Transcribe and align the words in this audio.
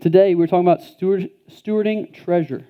Today, 0.00 0.34
we're 0.34 0.46
talking 0.46 0.66
about 0.66 0.80
steward, 0.80 1.28
stewarding 1.50 2.14
treasure. 2.14 2.66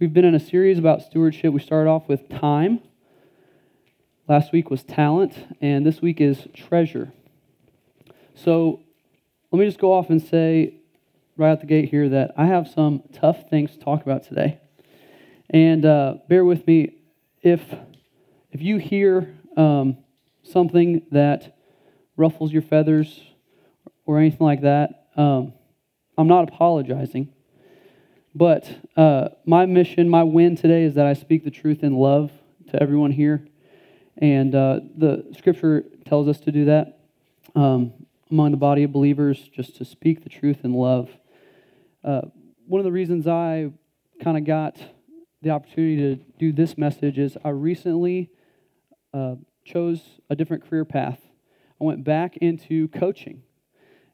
We've 0.00 0.14
been 0.14 0.24
in 0.24 0.34
a 0.34 0.40
series 0.40 0.78
about 0.78 1.02
stewardship. 1.02 1.52
We 1.52 1.60
started 1.60 1.90
off 1.90 2.08
with 2.08 2.30
time, 2.30 2.80
last 4.26 4.52
week 4.52 4.70
was 4.70 4.82
talent, 4.82 5.34
and 5.60 5.84
this 5.84 6.00
week 6.00 6.18
is 6.18 6.48
treasure. 6.54 7.12
So, 8.34 8.80
let 9.52 9.58
me 9.58 9.66
just 9.66 9.78
go 9.78 9.92
off 9.92 10.08
and 10.08 10.22
say 10.22 10.80
right 11.36 11.50
out 11.50 11.60
the 11.60 11.66
gate 11.66 11.90
here 11.90 12.08
that 12.08 12.32
I 12.38 12.46
have 12.46 12.68
some 12.68 13.02
tough 13.12 13.50
things 13.50 13.72
to 13.72 13.78
talk 13.78 14.00
about 14.00 14.22
today. 14.22 14.58
And 15.50 15.84
uh, 15.84 16.14
bear 16.26 16.46
with 16.46 16.66
me 16.66 16.96
if 17.42 17.60
if 18.50 18.62
you 18.62 18.78
hear 18.78 19.34
um, 19.58 19.98
something 20.42 21.02
that 21.10 21.58
ruffles 22.16 22.50
your 22.50 22.62
feathers 22.62 23.20
or 24.06 24.18
anything 24.18 24.46
like 24.46 24.62
that. 24.62 25.08
Um, 25.18 25.52
I'm 26.18 26.28
not 26.28 26.48
apologizing. 26.48 27.32
But 28.34 28.68
uh, 28.96 29.28
my 29.44 29.66
mission, 29.66 30.08
my 30.08 30.22
win 30.22 30.56
today 30.56 30.84
is 30.84 30.94
that 30.94 31.06
I 31.06 31.14
speak 31.14 31.44
the 31.44 31.50
truth 31.50 31.82
in 31.82 31.94
love 31.96 32.30
to 32.70 32.82
everyone 32.82 33.12
here. 33.12 33.46
And 34.18 34.54
uh, 34.54 34.80
the 34.96 35.26
scripture 35.36 35.84
tells 36.06 36.28
us 36.28 36.40
to 36.40 36.52
do 36.52 36.66
that 36.66 37.00
um, 37.54 37.92
among 38.30 38.50
the 38.50 38.56
body 38.56 38.82
of 38.82 38.92
believers, 38.92 39.48
just 39.54 39.76
to 39.76 39.84
speak 39.84 40.22
the 40.22 40.30
truth 40.30 40.64
in 40.64 40.72
love. 40.72 41.10
Uh, 42.02 42.22
one 42.66 42.78
of 42.78 42.84
the 42.84 42.92
reasons 42.92 43.26
I 43.26 43.70
kind 44.22 44.36
of 44.36 44.44
got 44.44 44.76
the 45.42 45.50
opportunity 45.50 45.96
to 45.96 46.22
do 46.38 46.52
this 46.52 46.78
message 46.78 47.18
is 47.18 47.36
I 47.44 47.50
recently 47.50 48.30
uh, 49.12 49.36
chose 49.64 50.00
a 50.30 50.36
different 50.36 50.68
career 50.68 50.84
path. 50.84 51.20
I 51.80 51.84
went 51.84 52.04
back 52.04 52.38
into 52.38 52.88
coaching. 52.88 53.42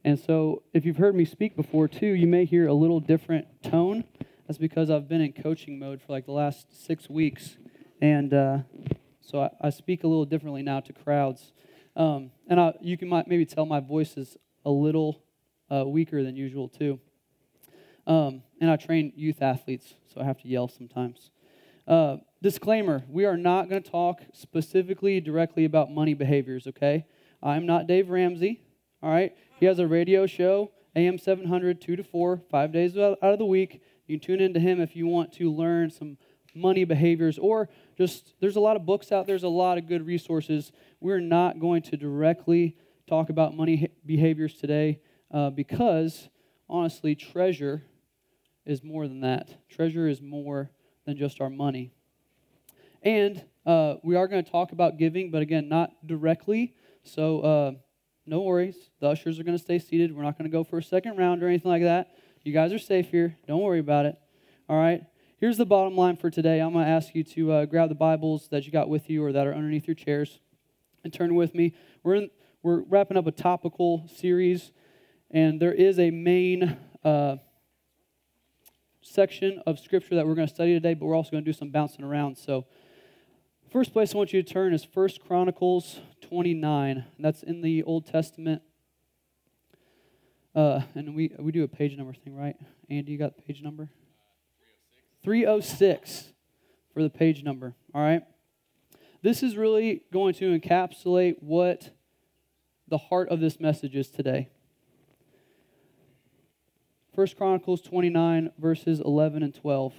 And 0.04 0.18
so, 0.18 0.62
if 0.72 0.84
you've 0.84 0.96
heard 0.96 1.14
me 1.14 1.24
speak 1.24 1.54
before 1.54 1.86
too, 1.86 2.06
you 2.06 2.26
may 2.26 2.44
hear 2.44 2.66
a 2.66 2.74
little 2.74 2.98
different 2.98 3.46
tone. 3.62 4.04
That's 4.46 4.58
because 4.58 4.90
I've 4.90 5.08
been 5.08 5.20
in 5.20 5.32
coaching 5.32 5.78
mode 5.78 6.02
for 6.02 6.12
like 6.12 6.26
the 6.26 6.32
last 6.32 6.86
six 6.86 7.08
weeks. 7.08 7.56
And 8.00 8.34
uh, 8.34 8.58
so 9.20 9.42
I, 9.42 9.50
I, 9.60 9.70
speak 9.70 10.02
a 10.02 10.08
little 10.08 10.24
differently 10.24 10.62
now 10.62 10.80
to 10.80 10.92
crowds. 10.92 11.52
Um, 11.94 12.32
and 12.48 12.60
I, 12.60 12.74
you 12.80 12.98
can 12.98 13.08
maybe 13.28 13.46
tell 13.46 13.64
my 13.64 13.78
voice 13.78 14.16
is 14.16 14.36
a 14.64 14.70
little 14.70 15.22
uh, 15.70 15.84
weaker 15.86 16.24
than 16.24 16.34
usual 16.34 16.68
too. 16.68 16.98
Um, 18.06 18.42
and 18.60 18.68
I 18.70 18.76
train 18.76 19.12
youth 19.14 19.40
athletes, 19.40 19.94
so 20.12 20.20
I 20.20 20.24
have 20.24 20.40
to 20.42 20.48
yell 20.48 20.66
sometimes. 20.66 21.30
Uh, 21.86 22.16
disclaimer 22.42 23.04
we 23.08 23.24
are 23.24 23.36
not 23.36 23.68
going 23.68 23.82
to 23.82 23.90
talk 23.90 24.22
specifically 24.32 25.20
directly 25.20 25.64
about 25.64 25.90
money 25.90 26.14
behaviors, 26.14 26.66
okay? 26.66 27.06
I'm 27.42 27.66
not 27.66 27.86
Dave 27.86 28.10
Ramsey, 28.10 28.60
all 29.02 29.10
right? 29.10 29.32
He 29.62 29.66
has 29.66 29.78
a 29.78 29.86
radio 29.86 30.26
show, 30.26 30.72
AM 30.96 31.18
700, 31.18 31.80
2 31.80 31.94
to 31.94 32.02
4, 32.02 32.42
five 32.50 32.72
days 32.72 32.98
out 32.98 33.16
of 33.22 33.38
the 33.38 33.46
week. 33.46 33.80
You 34.08 34.18
can 34.18 34.26
tune 34.26 34.40
into 34.40 34.58
him 34.58 34.80
if 34.80 34.96
you 34.96 35.06
want 35.06 35.32
to 35.34 35.52
learn 35.52 35.88
some 35.88 36.18
money 36.52 36.82
behaviors 36.82 37.38
or 37.38 37.68
just 37.96 38.34
there's 38.40 38.56
a 38.56 38.60
lot 38.60 38.74
of 38.74 38.84
books 38.84 39.12
out 39.12 39.24
there's 39.28 39.44
a 39.44 39.48
lot 39.48 39.78
of 39.78 39.86
good 39.86 40.04
resources. 40.04 40.72
We're 40.98 41.20
not 41.20 41.60
going 41.60 41.82
to 41.82 41.96
directly 41.96 42.76
talk 43.06 43.30
about 43.30 43.56
money 43.56 43.88
behaviors 44.04 44.54
today 44.54 44.98
uh, 45.32 45.50
because 45.50 46.28
honestly 46.68 47.14
treasure 47.14 47.84
is 48.66 48.82
more 48.82 49.06
than 49.06 49.20
that. 49.20 49.68
Treasure 49.70 50.08
is 50.08 50.20
more 50.20 50.72
than 51.06 51.16
just 51.16 51.40
our 51.40 51.50
money. 51.50 51.92
And 53.00 53.44
uh, 53.64 53.94
we 54.02 54.16
are 54.16 54.26
going 54.26 54.44
to 54.44 54.50
talk 54.50 54.72
about 54.72 54.98
giving 54.98 55.30
but 55.30 55.40
again 55.40 55.68
not 55.68 56.04
directly. 56.04 56.74
So 57.04 57.40
uh, 57.42 57.72
no 58.26 58.42
worries. 58.42 58.76
The 59.00 59.08
ushers 59.08 59.40
are 59.40 59.44
going 59.44 59.56
to 59.56 59.62
stay 59.62 59.78
seated. 59.78 60.14
We're 60.14 60.22
not 60.22 60.38
going 60.38 60.50
to 60.50 60.52
go 60.52 60.64
for 60.64 60.78
a 60.78 60.82
second 60.82 61.16
round 61.16 61.42
or 61.42 61.48
anything 61.48 61.70
like 61.70 61.82
that. 61.82 62.14
You 62.44 62.52
guys 62.52 62.72
are 62.72 62.78
safe 62.78 63.10
here. 63.10 63.36
Don't 63.46 63.60
worry 63.60 63.78
about 63.78 64.06
it. 64.06 64.16
All 64.68 64.76
right? 64.76 65.02
Here's 65.38 65.56
the 65.56 65.66
bottom 65.66 65.96
line 65.96 66.16
for 66.16 66.30
today. 66.30 66.60
I'm 66.60 66.72
going 66.72 66.84
to 66.84 66.90
ask 66.90 67.14
you 67.14 67.24
to 67.24 67.52
uh, 67.52 67.64
grab 67.64 67.88
the 67.88 67.96
Bibles 67.96 68.48
that 68.48 68.64
you 68.64 68.72
got 68.72 68.88
with 68.88 69.10
you 69.10 69.24
or 69.24 69.32
that 69.32 69.46
are 69.46 69.54
underneath 69.54 69.88
your 69.88 69.96
chairs 69.96 70.38
and 71.02 71.12
turn 71.12 71.34
with 71.34 71.54
me. 71.54 71.74
We're, 72.04 72.14
in, 72.14 72.30
we're 72.62 72.82
wrapping 72.82 73.16
up 73.16 73.26
a 73.26 73.32
topical 73.32 74.08
series, 74.16 74.70
and 75.30 75.60
there 75.60 75.72
is 75.72 75.98
a 75.98 76.10
main 76.10 76.76
uh, 77.04 77.36
section 79.00 79.60
of 79.66 79.80
Scripture 79.80 80.14
that 80.14 80.26
we're 80.26 80.36
going 80.36 80.46
to 80.46 80.54
study 80.54 80.74
today, 80.74 80.94
but 80.94 81.06
we're 81.06 81.16
also 81.16 81.32
going 81.32 81.44
to 81.44 81.48
do 81.48 81.56
some 81.56 81.70
bouncing 81.70 82.04
around. 82.04 82.38
So, 82.38 82.66
First 83.72 83.94
place 83.94 84.14
I 84.14 84.18
want 84.18 84.34
you 84.34 84.42
to 84.42 84.52
turn 84.52 84.74
is 84.74 84.84
First 84.84 85.22
Chronicles 85.26 86.00
29. 86.20 87.06
That's 87.18 87.42
in 87.42 87.62
the 87.62 87.82
Old 87.84 88.04
Testament. 88.04 88.60
Uh, 90.54 90.82
and 90.94 91.14
we, 91.14 91.34
we 91.38 91.52
do 91.52 91.64
a 91.64 91.68
page 91.68 91.96
number 91.96 92.12
thing, 92.12 92.36
right? 92.36 92.54
Andy, 92.90 93.12
you 93.12 93.18
got 93.18 93.34
the 93.34 93.40
page 93.40 93.62
number? 93.62 93.88
306. 95.24 95.78
306 95.78 96.32
for 96.92 97.02
the 97.02 97.08
page 97.08 97.42
number, 97.42 97.74
all 97.94 98.02
right? 98.02 98.20
This 99.22 99.42
is 99.42 99.56
really 99.56 100.02
going 100.12 100.34
to 100.34 100.58
encapsulate 100.58 101.36
what 101.40 101.96
the 102.88 102.98
heart 102.98 103.30
of 103.30 103.40
this 103.40 103.58
message 103.58 103.96
is 103.96 104.10
today. 104.10 104.50
First 107.14 107.38
Chronicles 107.38 107.80
29, 107.80 108.50
verses 108.58 109.00
11 109.00 109.42
and 109.42 109.54
12. 109.54 109.94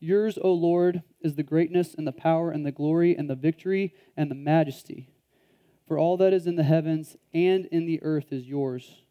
Yours, 0.00 0.38
O 0.42 0.52
Lord, 0.52 1.02
is 1.20 1.34
the 1.34 1.42
greatness 1.42 1.94
and 1.94 2.06
the 2.06 2.12
power 2.12 2.50
and 2.50 2.64
the 2.64 2.72
glory 2.72 3.14
and 3.14 3.28
the 3.28 3.34
victory 3.34 3.94
and 4.16 4.30
the 4.30 4.34
majesty. 4.34 5.10
For 5.86 5.98
all 5.98 6.16
that 6.16 6.32
is 6.32 6.46
in 6.46 6.56
the 6.56 6.62
heavens 6.62 7.16
and 7.34 7.66
in 7.66 7.84
the 7.84 8.02
earth 8.02 8.32
is 8.32 8.48
yours. 8.48 9.02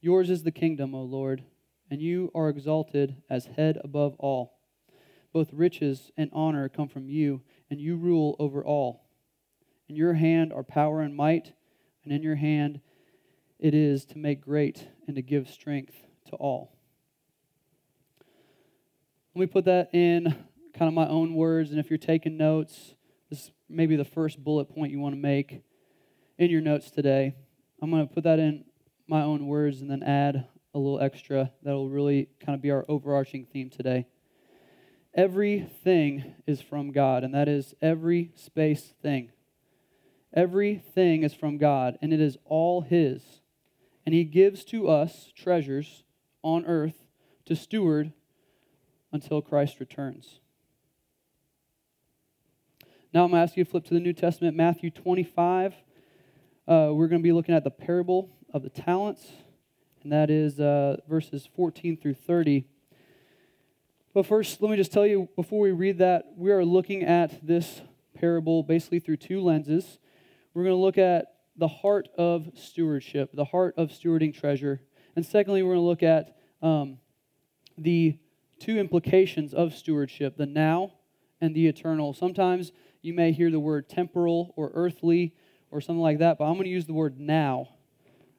Yours 0.00 0.30
is 0.30 0.44
the 0.44 0.52
kingdom, 0.52 0.94
O 0.94 1.02
Lord, 1.02 1.42
and 1.90 2.00
you 2.00 2.30
are 2.36 2.48
exalted 2.48 3.16
as 3.28 3.46
head 3.46 3.78
above 3.82 4.14
all. 4.20 4.58
Both 5.32 5.52
riches 5.52 6.12
and 6.16 6.30
honor 6.32 6.68
come 6.68 6.88
from 6.88 7.08
you, 7.08 7.42
and 7.68 7.80
you 7.80 7.96
rule 7.96 8.36
over 8.38 8.64
all. 8.64 9.08
In 9.88 9.96
your 9.96 10.14
hand 10.14 10.52
are 10.52 10.62
power 10.62 11.00
and 11.00 11.16
might, 11.16 11.52
and 12.04 12.12
in 12.12 12.22
your 12.22 12.36
hand 12.36 12.80
it 13.58 13.74
is 13.74 14.04
to 14.06 14.18
make 14.18 14.40
great 14.40 14.86
and 15.08 15.16
to 15.16 15.22
give 15.22 15.48
strength 15.48 15.96
to 16.26 16.36
all. 16.36 16.77
Let 19.38 19.42
me 19.42 19.52
put 19.52 19.66
that 19.66 19.90
in 19.94 20.34
kind 20.74 20.88
of 20.88 20.94
my 20.94 21.06
own 21.06 21.32
words, 21.36 21.70
and 21.70 21.78
if 21.78 21.90
you're 21.90 21.96
taking 21.96 22.36
notes, 22.36 22.96
this 23.30 23.52
may 23.68 23.86
be 23.86 23.94
the 23.94 24.04
first 24.04 24.42
bullet 24.42 24.64
point 24.64 24.90
you 24.90 24.98
want 24.98 25.14
to 25.14 25.20
make 25.20 25.62
in 26.38 26.50
your 26.50 26.60
notes 26.60 26.90
today. 26.90 27.36
I'm 27.80 27.88
going 27.88 28.08
to 28.08 28.12
put 28.12 28.24
that 28.24 28.40
in 28.40 28.64
my 29.06 29.22
own 29.22 29.46
words 29.46 29.80
and 29.80 29.88
then 29.88 30.02
add 30.02 30.48
a 30.74 30.78
little 30.78 30.98
extra 30.98 31.52
that 31.62 31.70
will 31.70 31.88
really 31.88 32.30
kind 32.44 32.56
of 32.56 32.60
be 32.60 32.72
our 32.72 32.84
overarching 32.88 33.46
theme 33.46 33.70
today. 33.70 34.08
Everything 35.14 36.34
is 36.48 36.60
from 36.60 36.90
God, 36.90 37.22
and 37.22 37.32
that 37.32 37.46
is 37.46 37.76
every 37.80 38.32
space 38.34 38.92
thing. 39.00 39.30
Everything 40.34 41.22
is 41.22 41.32
from 41.32 41.58
God, 41.58 41.96
and 42.02 42.12
it 42.12 42.20
is 42.20 42.36
all 42.44 42.80
His. 42.80 43.22
And 44.04 44.12
He 44.12 44.24
gives 44.24 44.64
to 44.64 44.88
us 44.88 45.30
treasures 45.36 46.02
on 46.42 46.66
earth 46.66 47.04
to 47.44 47.54
steward 47.54 48.14
until 49.12 49.40
Christ 49.40 49.80
returns. 49.80 50.40
Now 53.12 53.24
I'm 53.24 53.30
going 53.30 53.40
to 53.40 53.44
ask 53.44 53.56
you 53.56 53.64
to 53.64 53.70
flip 53.70 53.84
to 53.86 53.94
the 53.94 54.00
New 54.00 54.12
Testament, 54.12 54.56
Matthew 54.56 54.90
25. 54.90 55.74
Uh, 56.66 56.90
we're 56.92 57.08
going 57.08 57.22
to 57.22 57.26
be 57.26 57.32
looking 57.32 57.54
at 57.54 57.64
the 57.64 57.70
parable 57.70 58.28
of 58.52 58.62
the 58.62 58.68
talents, 58.68 59.26
and 60.02 60.12
that 60.12 60.30
is 60.30 60.60
uh, 60.60 60.98
verses 61.08 61.48
14 61.56 61.96
through 61.96 62.14
30. 62.14 62.66
But 64.12 64.26
first, 64.26 64.60
let 64.60 64.70
me 64.70 64.76
just 64.76 64.92
tell 64.92 65.06
you 65.06 65.28
before 65.36 65.60
we 65.60 65.70
read 65.70 65.98
that, 65.98 66.32
we 66.36 66.50
are 66.50 66.64
looking 66.64 67.02
at 67.02 67.46
this 67.46 67.80
parable 68.14 68.62
basically 68.62 68.98
through 68.98 69.16
two 69.16 69.40
lenses. 69.40 69.98
We're 70.52 70.64
going 70.64 70.76
to 70.76 70.80
look 70.80 70.98
at 70.98 71.34
the 71.56 71.68
heart 71.68 72.08
of 72.18 72.50
stewardship, 72.54 73.30
the 73.32 73.46
heart 73.46 73.74
of 73.76 73.90
stewarding 73.90 74.34
treasure. 74.34 74.80
And 75.16 75.24
secondly, 75.24 75.62
we're 75.62 75.74
going 75.74 75.84
to 75.84 75.88
look 75.88 76.02
at 76.02 76.36
um, 76.62 76.98
the 77.76 78.18
two 78.58 78.78
implications 78.78 79.54
of 79.54 79.74
stewardship 79.74 80.36
the 80.36 80.46
now 80.46 80.92
and 81.40 81.54
the 81.54 81.66
eternal. 81.66 82.12
Sometimes 82.12 82.72
you 83.02 83.14
may 83.14 83.32
hear 83.32 83.50
the 83.50 83.60
word 83.60 83.88
temporal 83.88 84.52
or 84.56 84.70
earthly 84.74 85.34
or 85.70 85.80
something 85.80 86.02
like 86.02 86.18
that, 86.18 86.38
but 86.38 86.44
I'm 86.44 86.54
going 86.54 86.64
to 86.64 86.70
use 86.70 86.86
the 86.86 86.94
word 86.94 87.18
now 87.18 87.68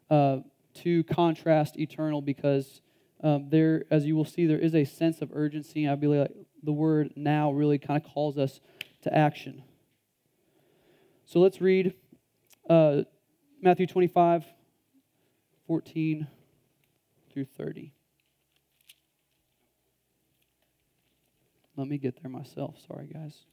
uh, 0.10 0.38
to 0.76 1.04
contrast 1.06 1.78
eternal 1.78 2.22
because 2.22 2.82
um, 3.24 3.50
there, 3.50 3.86
as 3.92 4.06
you 4.06 4.16
will 4.16 4.26
see, 4.26 4.46
there 4.46 4.60
is 4.60 4.76
a 4.76 4.86
sense 4.86 5.22
of 5.22 5.30
urgency. 5.34 5.88
I 5.88 5.96
believe 5.96 6.22
like 6.22 6.32
the 6.64 6.72
word 6.72 7.12
now 7.16 7.52
really 7.52 7.78
kind 7.78 8.02
of 8.02 8.10
calls 8.10 8.38
us 8.38 8.60
to 9.04 9.14
action. 9.14 9.64
So 11.26 11.40
let's 11.40 11.62
read 11.62 11.94
uh, 12.70 13.04
Matthew 13.62 13.88
25, 13.88 14.46
14 15.68 16.28
through 17.32 17.46
30. 17.46 17.94
Let 21.80 21.88
me 21.88 21.98
get 21.98 22.22
there 22.22 22.30
myself. 22.30 22.76
Sorry, 22.86 23.08
guys. 23.08 23.46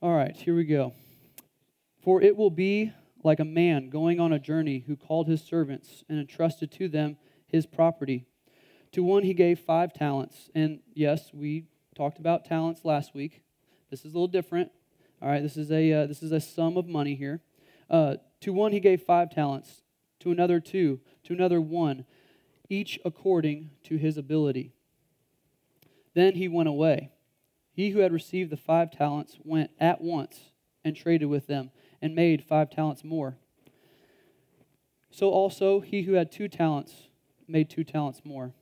All 0.00 0.16
right, 0.16 0.34
here 0.34 0.56
we 0.56 0.64
go. 0.64 0.94
For 2.02 2.22
it 2.22 2.34
will 2.34 2.48
be 2.48 2.92
like 3.22 3.40
a 3.40 3.44
man 3.44 3.90
going 3.90 4.20
on 4.20 4.32
a 4.32 4.38
journey 4.38 4.84
who 4.86 4.96
called 4.96 5.28
his 5.28 5.42
servants 5.42 6.02
and 6.08 6.18
entrusted 6.18 6.72
to 6.72 6.88
them 6.88 7.18
his 7.46 7.66
property. 7.66 8.24
To 8.92 9.02
one 9.02 9.22
he 9.22 9.34
gave 9.34 9.60
five 9.60 9.92
talents. 9.92 10.48
And 10.54 10.80
yes, 10.94 11.30
we 11.34 11.66
talked 11.94 12.18
about 12.18 12.46
talents 12.46 12.86
last 12.86 13.14
week. 13.14 13.42
This 13.90 14.06
is 14.06 14.14
a 14.14 14.16
little 14.16 14.28
different. 14.28 14.70
All 15.20 15.28
right, 15.28 15.42
this 15.42 15.58
is 15.58 15.70
a, 15.70 15.92
uh, 15.92 16.06
this 16.06 16.22
is 16.22 16.32
a 16.32 16.40
sum 16.40 16.78
of 16.78 16.86
money 16.86 17.16
here. 17.16 17.42
Uh, 17.90 18.14
to 18.40 18.54
one 18.54 18.72
he 18.72 18.80
gave 18.80 19.02
five 19.02 19.28
talents, 19.28 19.82
to 20.20 20.30
another 20.30 20.58
two, 20.58 21.00
to 21.24 21.34
another 21.34 21.60
one, 21.60 22.06
each 22.68 22.98
according 23.04 23.70
to 23.84 23.96
his 23.96 24.16
ability. 24.16 24.72
Then 26.14 26.34
he 26.34 26.48
went 26.48 26.68
away. 26.68 27.10
He 27.72 27.90
who 27.90 28.00
had 28.00 28.12
received 28.12 28.50
the 28.50 28.56
five 28.56 28.90
talents 28.90 29.38
went 29.42 29.70
at 29.80 30.00
once 30.00 30.52
and 30.84 30.94
traded 30.94 31.28
with 31.28 31.46
them 31.46 31.70
and 32.00 32.14
made 32.14 32.44
five 32.44 32.70
talents 32.70 33.02
more. 33.02 33.36
So 35.10 35.30
also 35.30 35.80
he 35.80 36.02
who 36.02 36.12
had 36.12 36.30
two 36.30 36.48
talents 36.48 37.08
made 37.48 37.68
two 37.68 37.84
talents 37.84 38.22
more. 38.24 38.52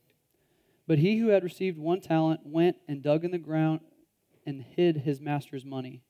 But 0.87 0.99
he 0.99 1.17
who 1.17 1.27
had 1.27 1.43
received 1.43 1.77
one 1.77 2.01
talent 2.01 2.41
went 2.43 2.77
and 2.87 3.01
dug 3.01 3.23
in 3.23 3.31
the 3.31 3.37
ground 3.37 3.81
and 4.45 4.61
hid 4.61 4.97
his 4.97 5.21
master's 5.21 5.63
money. 5.63 6.01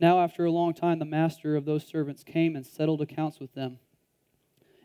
Now, 0.00 0.20
after 0.20 0.44
a 0.44 0.50
long 0.50 0.74
time, 0.74 0.98
the 0.98 1.04
master 1.04 1.54
of 1.54 1.64
those 1.64 1.86
servants 1.86 2.24
came 2.24 2.56
and 2.56 2.66
settled 2.66 3.00
accounts 3.00 3.38
with 3.38 3.54
them. 3.54 3.78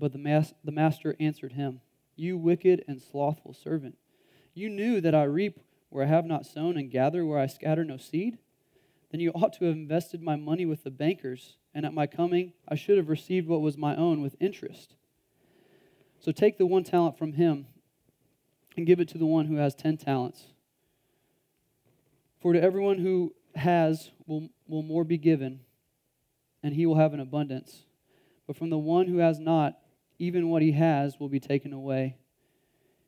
But 0.00 0.12
the, 0.12 0.18
mas- 0.18 0.54
the 0.64 0.72
master 0.72 1.14
answered 1.20 1.52
him, 1.52 1.82
You 2.16 2.38
wicked 2.38 2.82
and 2.88 3.02
slothful 3.02 3.52
servant. 3.52 3.98
You 4.54 4.70
knew 4.70 5.00
that 5.02 5.14
I 5.14 5.24
reap 5.24 5.60
where 5.90 6.04
I 6.04 6.08
have 6.08 6.24
not 6.24 6.46
sown 6.46 6.78
and 6.78 6.90
gather 6.90 7.26
where 7.26 7.38
I 7.38 7.46
scatter 7.46 7.84
no 7.84 7.98
seed? 7.98 8.38
Then 9.10 9.20
you 9.20 9.30
ought 9.32 9.52
to 9.54 9.66
have 9.66 9.74
invested 9.74 10.22
my 10.22 10.36
money 10.36 10.64
with 10.64 10.84
the 10.84 10.90
bankers, 10.90 11.56
and 11.74 11.84
at 11.84 11.92
my 11.92 12.06
coming 12.06 12.54
I 12.66 12.76
should 12.76 12.96
have 12.96 13.10
received 13.10 13.46
what 13.46 13.60
was 13.60 13.76
my 13.76 13.94
own 13.94 14.22
with 14.22 14.36
interest. 14.40 14.94
So 16.18 16.32
take 16.32 16.56
the 16.56 16.66
one 16.66 16.84
talent 16.84 17.18
from 17.18 17.34
him 17.34 17.66
and 18.76 18.86
give 18.86 19.00
it 19.00 19.08
to 19.08 19.18
the 19.18 19.26
one 19.26 19.46
who 19.46 19.56
has 19.56 19.74
ten 19.74 19.98
talents. 19.98 20.46
For 22.40 22.54
to 22.54 22.62
everyone 22.62 22.98
who 22.98 23.34
has 23.54 24.10
will, 24.26 24.48
will 24.66 24.82
more 24.82 25.04
be 25.04 25.18
given, 25.18 25.60
and 26.62 26.74
he 26.74 26.86
will 26.86 26.96
have 26.96 27.12
an 27.12 27.20
abundance. 27.20 27.84
But 28.46 28.56
from 28.56 28.70
the 28.70 28.78
one 28.78 29.06
who 29.06 29.18
has 29.18 29.38
not, 29.38 29.76
even 30.20 30.50
what 30.50 30.60
he 30.60 30.72
has 30.72 31.18
will 31.18 31.30
be 31.30 31.40
taken 31.40 31.72
away. 31.72 32.14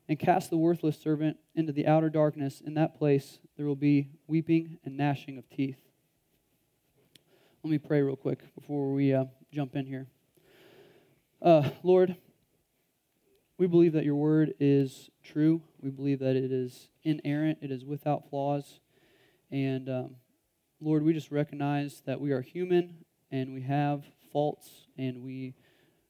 And 0.08 0.18
cast 0.18 0.50
the 0.50 0.56
worthless 0.56 0.98
servant 0.98 1.36
into 1.54 1.72
the 1.72 1.86
outer 1.86 2.10
darkness. 2.10 2.60
In 2.60 2.74
that 2.74 2.98
place 2.98 3.38
there 3.56 3.66
will 3.66 3.76
be 3.76 4.08
weeping 4.26 4.78
and 4.84 4.96
gnashing 4.96 5.38
of 5.38 5.48
teeth. 5.48 5.78
Let 7.62 7.70
me 7.70 7.78
pray 7.78 8.02
real 8.02 8.16
quick 8.16 8.40
before 8.54 8.92
we 8.92 9.14
uh, 9.14 9.26
jump 9.52 9.76
in 9.76 9.86
here. 9.86 10.06
Uh, 11.40 11.68
Lord, 11.82 12.16
we 13.58 13.66
believe 13.66 13.92
that 13.92 14.04
your 14.04 14.16
word 14.16 14.54
is 14.58 15.10
true. 15.22 15.62
We 15.80 15.90
believe 15.90 16.18
that 16.20 16.34
it 16.34 16.50
is 16.50 16.88
inerrant, 17.04 17.58
it 17.60 17.70
is 17.70 17.84
without 17.84 18.28
flaws. 18.30 18.80
And 19.50 19.88
um, 19.88 20.16
Lord, 20.80 21.04
we 21.04 21.12
just 21.12 21.30
recognize 21.30 22.02
that 22.06 22.20
we 22.20 22.32
are 22.32 22.40
human 22.40 23.04
and 23.30 23.52
we 23.52 23.62
have 23.62 24.04
faults 24.32 24.86
and 24.96 25.22
we 25.22 25.54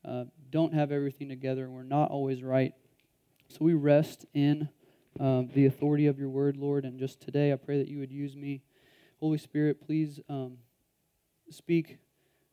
uh, 0.05 0.25
don't 0.51 0.75
have 0.75 0.93
everything 0.93 1.29
together 1.29 1.65
and 1.65 1.73
we're 1.73 1.83
not 1.83 2.11
always 2.11 2.43
right. 2.43 2.75
So 3.49 3.59
we 3.61 3.75
rest 3.75 4.27
in 4.35 4.69
um, 5.21 5.51
the 5.55 5.67
authority 5.67 6.07
of 6.07 6.19
your 6.19 6.29
word, 6.29 6.57
Lord. 6.57 6.85
And 6.85 6.99
just 6.99 7.21
today, 7.21 7.53
I 7.53 7.57
pray 7.57 7.79
that 7.79 7.89
you 7.89 7.99
would 7.99 8.11
use 8.11 8.35
me. 8.35 8.63
Holy 9.21 9.39
Spirit, 9.39 9.85
please 9.85 10.21
um, 10.29 10.59
speak 11.51 11.99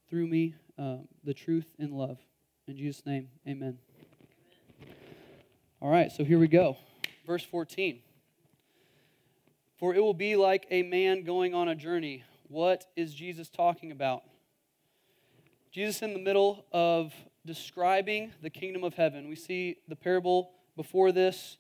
through 0.10 0.28
me 0.28 0.56
uh, 0.78 0.98
the 1.24 1.34
truth 1.34 1.74
in 1.80 1.92
love. 1.92 2.18
In 2.68 2.78
Jesus' 2.78 3.06
name, 3.06 3.30
amen. 3.48 3.80
All 5.82 5.90
right, 5.90 6.12
so 6.12 6.24
here 6.24 6.38
we 6.38 6.48
go. 6.48 6.78
Verse 7.26 7.44
14. 7.44 8.00
For 9.78 9.96
it 9.96 10.02
will 10.02 10.14
be 10.14 10.36
like 10.36 10.68
a 10.70 10.84
man 10.84 11.24
going 11.24 11.56
on 11.56 11.70
a 11.70 11.76
journey. 11.76 12.24
What 12.50 12.86
is 12.98 13.14
Jesus 13.14 13.50
talking 13.50 13.92
about? 13.92 14.24
Jesus 15.72 16.02
in 16.02 16.14
the 16.14 16.20
middle 16.20 16.66
of 16.74 17.14
describing 17.50 18.32
the 18.42 18.50
kingdom 18.50 18.84
of 18.84 18.94
heaven. 18.94 19.28
We 19.28 19.36
see 19.36 19.78
the 19.88 19.96
parable 19.96 20.52
before 20.76 21.12
this. 21.12 21.58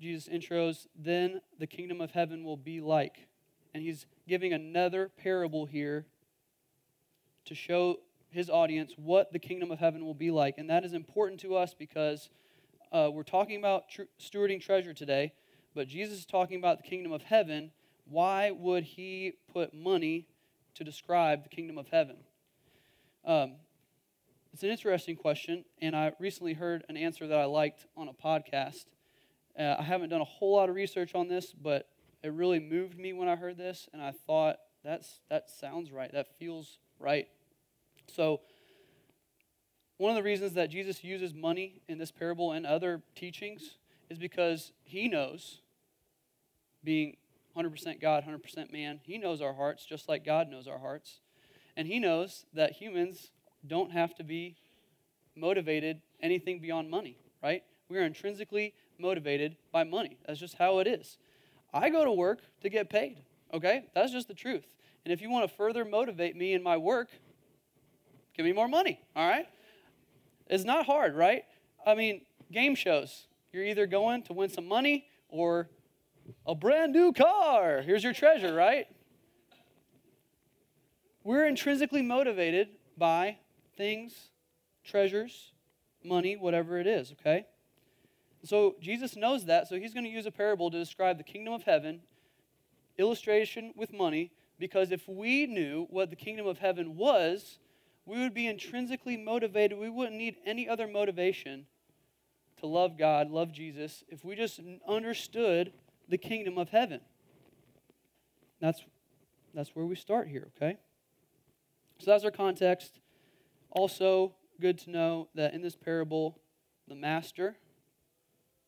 Jesus 0.00 0.28
intros, 0.32 0.86
then 0.96 1.40
the 1.58 1.66
kingdom 1.66 2.00
of 2.00 2.10
heaven 2.10 2.44
will 2.44 2.56
be 2.56 2.80
like. 2.80 3.28
And 3.74 3.82
he's 3.82 4.06
giving 4.26 4.52
another 4.52 5.10
parable 5.22 5.66
here 5.66 6.06
to 7.44 7.54
show 7.54 7.96
his 8.30 8.48
audience 8.48 8.94
what 8.96 9.32
the 9.32 9.38
kingdom 9.38 9.70
of 9.70 9.78
heaven 9.78 10.04
will 10.04 10.14
be 10.14 10.30
like. 10.30 10.58
And 10.58 10.70
that 10.70 10.84
is 10.84 10.92
important 10.92 11.40
to 11.40 11.56
us 11.56 11.74
because 11.74 12.28
uh, 12.90 13.10
we're 13.12 13.22
talking 13.22 13.58
about 13.58 13.88
tr- 13.88 14.02
stewarding 14.18 14.60
treasure 14.60 14.94
today 14.94 15.32
but 15.76 15.88
Jesus 15.88 16.20
is 16.20 16.24
talking 16.24 16.56
about 16.56 16.78
the 16.78 16.88
kingdom 16.88 17.12
of 17.12 17.22
heaven. 17.22 17.70
Why 18.08 18.50
would 18.50 18.82
he 18.82 19.34
put 19.52 19.74
money 19.74 20.26
to 20.74 20.84
describe 20.84 21.42
the 21.42 21.50
kingdom 21.50 21.76
of 21.76 21.86
heaven? 21.88 22.16
Um, 23.26 23.56
it's 24.52 24.62
an 24.62 24.70
interesting 24.70 25.16
question, 25.16 25.64
and 25.80 25.94
I 25.94 26.12
recently 26.18 26.54
heard 26.54 26.84
an 26.88 26.96
answer 26.96 27.26
that 27.26 27.38
I 27.38 27.44
liked 27.44 27.86
on 27.96 28.08
a 28.08 28.12
podcast. 28.12 28.86
Uh, 29.58 29.76
I 29.78 29.82
haven't 29.82 30.10
done 30.10 30.20
a 30.20 30.24
whole 30.24 30.56
lot 30.56 30.68
of 30.68 30.74
research 30.74 31.14
on 31.14 31.28
this, 31.28 31.52
but 31.52 31.88
it 32.22 32.32
really 32.32 32.60
moved 32.60 32.98
me 32.98 33.12
when 33.12 33.28
I 33.28 33.36
heard 33.36 33.56
this, 33.56 33.88
and 33.92 34.02
I 34.02 34.12
thought 34.12 34.56
that's 34.84 35.20
that 35.28 35.50
sounds 35.50 35.90
right. 35.92 36.10
That 36.12 36.38
feels 36.38 36.78
right. 36.98 37.28
So, 38.08 38.40
one 39.98 40.10
of 40.10 40.16
the 40.16 40.22
reasons 40.22 40.54
that 40.54 40.70
Jesus 40.70 41.02
uses 41.02 41.34
money 41.34 41.82
in 41.88 41.98
this 41.98 42.10
parable 42.10 42.52
and 42.52 42.66
other 42.66 43.02
teachings 43.14 43.78
is 44.08 44.18
because 44.18 44.72
he 44.84 45.08
knows 45.08 45.60
being 46.84 47.16
100% 47.56 48.00
God, 48.00 48.24
100% 48.24 48.72
man, 48.72 49.00
He 49.02 49.18
knows 49.18 49.40
our 49.40 49.54
hearts 49.54 49.84
just 49.84 50.08
like 50.08 50.24
God 50.24 50.48
knows 50.48 50.68
our 50.68 50.78
hearts. 50.78 51.20
And 51.76 51.88
He 51.88 51.98
knows 51.98 52.46
that 52.54 52.72
humans 52.72 53.30
don't 53.66 53.92
have 53.92 54.14
to 54.16 54.24
be 54.24 54.56
motivated 55.36 56.00
anything 56.22 56.60
beyond 56.60 56.90
money, 56.90 57.18
right? 57.42 57.62
We 57.88 57.98
are 57.98 58.02
intrinsically 58.02 58.74
motivated 58.98 59.56
by 59.72 59.84
money. 59.84 60.16
That's 60.26 60.40
just 60.40 60.56
how 60.56 60.78
it 60.78 60.86
is. 60.86 61.18
I 61.72 61.90
go 61.90 62.04
to 62.04 62.12
work 62.12 62.40
to 62.62 62.68
get 62.68 62.88
paid, 62.88 63.22
okay? 63.52 63.84
That's 63.94 64.12
just 64.12 64.28
the 64.28 64.34
truth. 64.34 64.64
And 65.04 65.12
if 65.12 65.20
you 65.20 65.30
want 65.30 65.48
to 65.48 65.56
further 65.56 65.84
motivate 65.84 66.36
me 66.36 66.54
in 66.54 66.62
my 66.62 66.76
work, 66.76 67.08
give 68.36 68.46
me 68.46 68.52
more 68.52 68.68
money, 68.68 69.00
all 69.14 69.28
right? 69.28 69.46
It's 70.48 70.64
not 70.64 70.86
hard, 70.86 71.14
right? 71.14 71.44
I 71.86 71.94
mean, 71.94 72.22
game 72.50 72.74
shows. 72.74 73.26
You're 73.52 73.64
either 73.64 73.86
going 73.86 74.22
to 74.24 74.32
win 74.32 74.50
some 74.50 74.66
money 74.66 75.06
or 75.28 75.68
a 76.46 76.54
brand 76.54 76.92
new 76.92 77.12
car. 77.12 77.82
Here's 77.82 78.02
your 78.02 78.12
treasure, 78.12 78.54
right? 78.54 78.86
We're 81.22 81.46
intrinsically 81.46 82.02
motivated 82.02 82.68
by 82.96 83.38
things, 83.76 84.30
treasures, 84.84 85.52
money, 86.04 86.36
whatever 86.36 86.78
it 86.78 86.86
is, 86.86 87.12
okay? 87.12 87.46
So 88.44 88.76
Jesus 88.80 89.16
knows 89.16 89.46
that, 89.46 89.68
so 89.68 89.76
he's 89.76 89.92
going 89.92 90.04
to 90.04 90.10
use 90.10 90.26
a 90.26 90.30
parable 90.30 90.70
to 90.70 90.78
describe 90.78 91.18
the 91.18 91.24
kingdom 91.24 91.52
of 91.52 91.64
heaven, 91.64 92.00
illustration 92.98 93.72
with 93.76 93.92
money, 93.92 94.30
because 94.58 94.90
if 94.90 95.08
we 95.08 95.46
knew 95.46 95.86
what 95.90 96.10
the 96.10 96.16
kingdom 96.16 96.46
of 96.46 96.58
heaven 96.58 96.96
was, 96.96 97.58
we 98.06 98.20
would 98.20 98.34
be 98.34 98.46
intrinsically 98.46 99.16
motivated. 99.16 99.78
We 99.78 99.90
wouldn't 99.90 100.16
need 100.16 100.36
any 100.46 100.68
other 100.68 100.86
motivation 100.86 101.66
to 102.60 102.66
love 102.66 102.96
God, 102.96 103.30
love 103.30 103.52
Jesus, 103.52 104.04
if 104.08 104.24
we 104.24 104.36
just 104.36 104.60
understood 104.88 105.72
the 106.08 106.16
kingdom 106.16 106.56
of 106.56 106.70
heaven. 106.70 107.00
That's, 108.60 108.82
that's 109.52 109.74
where 109.74 109.84
we 109.84 109.96
start 109.96 110.28
here, 110.28 110.48
okay? 110.56 110.78
So 111.98 112.10
that's 112.10 112.24
our 112.24 112.30
context. 112.30 113.00
Also, 113.76 114.32
good 114.58 114.78
to 114.78 114.90
know 114.90 115.28
that 115.34 115.52
in 115.52 115.60
this 115.60 115.76
parable, 115.76 116.40
the 116.88 116.94
master 116.94 117.58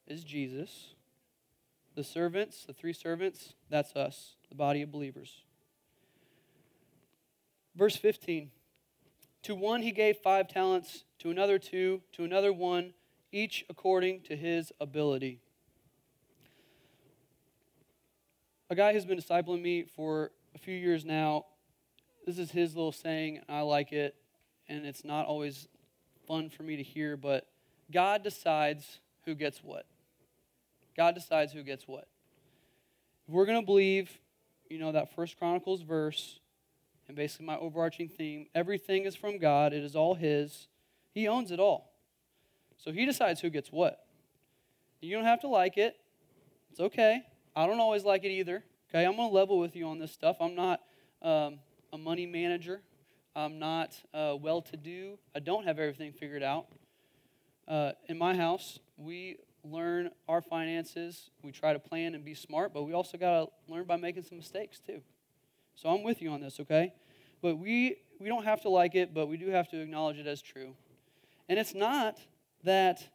is 0.06 0.22
Jesus. 0.22 0.92
The 1.94 2.04
servants, 2.04 2.66
the 2.66 2.74
three 2.74 2.92
servants, 2.92 3.54
that's 3.70 3.96
us, 3.96 4.36
the 4.50 4.54
body 4.54 4.82
of 4.82 4.92
believers. 4.92 5.44
Verse 7.74 7.96
15 7.96 8.50
To 9.44 9.54
one 9.54 9.80
he 9.80 9.92
gave 9.92 10.18
five 10.18 10.46
talents, 10.46 11.04
to 11.20 11.30
another 11.30 11.58
two, 11.58 12.02
to 12.12 12.24
another 12.24 12.52
one, 12.52 12.92
each 13.32 13.64
according 13.70 14.20
to 14.24 14.36
his 14.36 14.72
ability. 14.78 15.40
A 18.68 18.74
guy 18.74 18.92
who's 18.92 19.06
been 19.06 19.18
discipling 19.18 19.62
me 19.62 19.86
for 19.96 20.32
a 20.54 20.58
few 20.58 20.74
years 20.74 21.06
now, 21.06 21.46
this 22.26 22.38
is 22.38 22.50
his 22.50 22.76
little 22.76 22.92
saying, 22.92 23.38
and 23.38 23.56
I 23.56 23.62
like 23.62 23.92
it, 23.92 24.14
and 24.68 24.86
it's 24.86 25.04
not 25.04 25.26
always 25.26 25.68
fun 26.26 26.50
for 26.50 26.62
me 26.62 26.76
to 26.76 26.82
hear, 26.82 27.16
but 27.16 27.46
God 27.92 28.22
decides 28.22 28.98
who 29.24 29.34
gets 29.34 29.62
what. 29.64 29.86
God 30.96 31.14
decides 31.14 31.52
who 31.52 31.62
gets 31.62 31.86
what. 31.86 32.08
If 33.26 33.34
we're 33.34 33.46
going 33.46 33.60
to 33.60 33.66
believe, 33.66 34.10
you 34.68 34.78
know, 34.78 34.92
that 34.92 35.14
First 35.14 35.38
Chronicles 35.38 35.82
verse, 35.82 36.40
and 37.06 37.16
basically 37.16 37.46
my 37.46 37.56
overarching 37.56 38.08
theme, 38.08 38.46
everything 38.54 39.04
is 39.04 39.16
from 39.16 39.38
God, 39.38 39.72
it 39.72 39.82
is 39.82 39.96
all 39.96 40.14
His, 40.14 40.68
He 41.12 41.28
owns 41.28 41.50
it 41.50 41.60
all. 41.60 41.92
So 42.76 42.92
He 42.92 43.06
decides 43.06 43.40
who 43.40 43.50
gets 43.50 43.72
what. 43.72 44.04
You 45.00 45.14
don't 45.16 45.24
have 45.24 45.40
to 45.42 45.48
like 45.48 45.78
it, 45.78 45.96
it's 46.70 46.80
okay. 46.80 47.22
I 47.54 47.66
don't 47.66 47.80
always 47.80 48.04
like 48.04 48.24
it 48.24 48.30
either. 48.30 48.62
Okay, 48.88 49.04
I'm 49.04 49.16
going 49.16 49.28
to 49.28 49.34
level 49.34 49.58
with 49.58 49.76
you 49.76 49.86
on 49.86 49.98
this 49.98 50.12
stuff. 50.12 50.36
I'm 50.40 50.54
not 50.54 50.80
um, 51.22 51.58
a 51.92 51.98
money 51.98 52.26
manager. 52.26 52.80
I'm 53.38 53.60
not 53.60 53.94
uh, 54.12 54.34
well 54.40 54.60
to 54.62 54.76
do. 54.76 55.16
I 55.32 55.38
don't 55.38 55.64
have 55.64 55.78
everything 55.78 56.12
figured 56.12 56.42
out. 56.42 56.66
Uh, 57.68 57.92
in 58.08 58.18
my 58.18 58.34
house, 58.34 58.80
we 58.96 59.36
learn 59.62 60.10
our 60.28 60.42
finances. 60.42 61.30
We 61.44 61.52
try 61.52 61.72
to 61.72 61.78
plan 61.78 62.16
and 62.16 62.24
be 62.24 62.34
smart, 62.34 62.74
but 62.74 62.82
we 62.82 62.94
also 62.94 63.16
got 63.16 63.44
to 63.44 63.72
learn 63.72 63.84
by 63.84 63.94
making 63.94 64.24
some 64.24 64.38
mistakes 64.38 64.80
too. 64.80 65.02
So 65.76 65.88
I'm 65.88 66.02
with 66.02 66.20
you 66.20 66.30
on 66.32 66.40
this, 66.40 66.58
okay? 66.58 66.92
But 67.40 67.58
we 67.58 67.98
we 68.18 68.26
don't 68.26 68.42
have 68.44 68.62
to 68.62 68.70
like 68.70 68.96
it, 68.96 69.14
but 69.14 69.28
we 69.28 69.36
do 69.36 69.50
have 69.50 69.68
to 69.68 69.80
acknowledge 69.80 70.18
it 70.18 70.26
as 70.26 70.42
true. 70.42 70.74
And 71.48 71.60
it's 71.60 71.76
not 71.76 72.18
that 72.64 73.06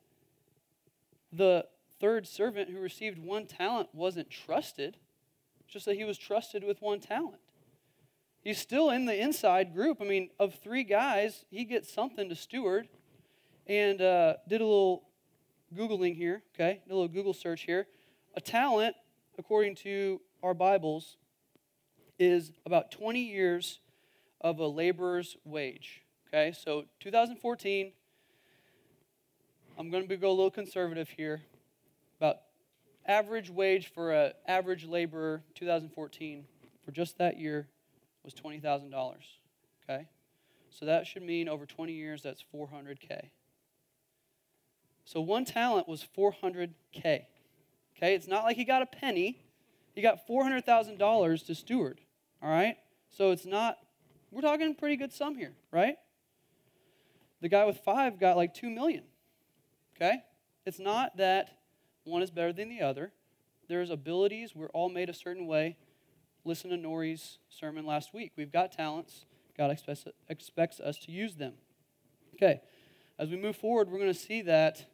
the 1.34 1.65
third 2.00 2.25
servant 2.25 2.70
who 2.70 2.80
received 2.80 3.20
one 3.20 3.46
talent 3.46 3.89
wasn't 3.92 4.30
trusted, 4.30 4.96
it's 5.60 5.74
just 5.74 5.86
that 5.86 5.96
he 5.96 6.06
was 6.06 6.18
trusted 6.18 6.63
with 6.63 6.82
one 6.82 7.01
talent. 7.01 7.42
He's 8.43 8.59
still 8.59 8.89
in 8.89 9.05
the 9.05 9.17
inside 9.17 9.73
group. 9.73 10.01
I 10.01 10.05
mean, 10.05 10.29
of 10.38 10.55
three 10.55 10.83
guys, 10.83 11.45
he 11.50 11.63
gets 11.63 11.91
something 11.91 12.27
to 12.27 12.35
steward. 12.35 12.89
And 13.67 14.01
uh, 14.01 14.35
did 14.50 14.59
a 14.59 14.65
little 14.65 15.03
Googling 15.73 16.15
here, 16.15 16.43
okay? 16.53 16.81
Did 16.83 16.91
a 16.91 16.95
little 16.95 17.07
Google 17.07 17.33
search 17.33 17.62
here. 17.62 17.88
A 18.35 18.41
talent, 18.41 18.95
according 19.39 19.75
to 19.75 20.19
our 20.43 20.53
Bibles, 20.53 21.15
is 22.19 22.51
about 22.65 22.91
20 22.91 23.21
years 23.21 23.79
of 24.41 24.59
a 24.59 24.67
laborer's 24.67 25.38
wage. 25.45 26.01
Okay, 26.27 26.51
so 26.51 26.83
2014, 27.00 27.93
I'm 29.79 29.89
going 29.89 30.07
to 30.07 30.17
go 30.17 30.29
a 30.29 30.31
little 30.31 30.51
conservative 30.51 31.07
here. 31.07 31.41
About 32.19 32.39
average 33.05 33.50
wage 33.50 33.88
for 33.88 34.12
an 34.12 34.33
average 34.47 34.85
laborer 34.85 35.43
2014 35.55 36.43
for 36.83 36.91
just 36.91 37.17
that 37.19 37.39
year 37.39 37.67
was 38.24 38.34
$20,000. 38.34 39.15
Okay? 39.84 40.08
So 40.70 40.86
that 40.86 41.06
should 41.06 41.24
mean 41.24 41.48
over 41.48 41.65
20 41.65 41.94
years 41.94 42.22
that's 42.22 42.44
400K. 42.53 43.30
So 45.06 45.22
one 45.22 45.46
talent 45.46 45.88
was 45.88 46.06
400K. 46.18 46.74
Okay? 47.03 47.25
It's 48.15 48.27
not 48.27 48.44
like 48.44 48.56
he 48.56 48.63
got 48.63 48.82
a 48.82 48.86
penny. 48.86 49.46
He 49.94 50.01
got 50.01 50.27
$400,000 50.27 51.46
to 51.46 51.56
steward. 51.56 52.01
All 52.42 52.50
right? 52.50 52.77
So 53.10 53.32
it's 53.32 53.46
not, 53.46 53.77
we're 54.32 54.42
talking 54.42 54.74
pretty 54.75 54.96
good 54.96 55.13
sum 55.13 55.36
here, 55.36 55.53
right? 55.72 55.98
The 57.42 57.50
guy 57.50 57.65
with 57.65 57.77
five 57.80 58.20
got 58.20 58.38
like 58.38 58.53
2 58.53 58.70
million. 58.70 59.03
Okay? 59.96 60.24
It's 60.65 60.80
not 60.80 61.18
that 61.18 61.58
one 62.06 62.24
is 62.24 62.32
better 62.32 62.53
than 62.53 62.70
the 62.70 62.82
other. 62.82 63.12
There's 63.68 63.89
abilities. 63.89 64.56
We're 64.56 64.68
all 64.68 64.89
made 64.89 65.10
a 65.10 65.13
certain 65.13 65.46
way. 65.46 65.77
Listen 66.45 66.69
to 66.71 66.77
Nori's 66.77 67.38
sermon 67.50 67.85
last 67.85 68.13
week. 68.13 68.33
We've 68.35 68.51
got 68.51 68.71
talents. 68.71 69.25
God 69.57 69.71
expects, 69.71 70.05
expects 70.27 70.79
us 70.79 70.97
to 71.05 71.12
use 71.12 71.35
them. 71.35 71.53
Okay. 72.35 72.62
As 73.17 73.29
we 73.29 73.38
move 73.38 73.55
forward, 73.55 73.89
we're 73.89 74.00
going 74.00 74.13
to 74.13 74.19
see 74.19 74.41
that 74.41 74.85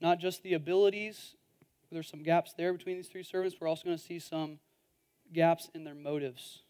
not 0.00 0.20
just 0.20 0.42
the 0.42 0.54
abilities, 0.54 1.34
there's 1.90 2.08
some 2.08 2.22
gaps 2.22 2.52
there 2.56 2.72
between 2.72 2.96
these 2.96 3.08
three 3.08 3.22
servants. 3.22 3.56
We're 3.60 3.68
also 3.68 3.84
going 3.84 3.96
to 3.96 4.02
see 4.02 4.18
some 4.18 4.58
gaps 5.32 5.70
in 5.74 5.84
their 5.84 5.94
motives 5.94 6.60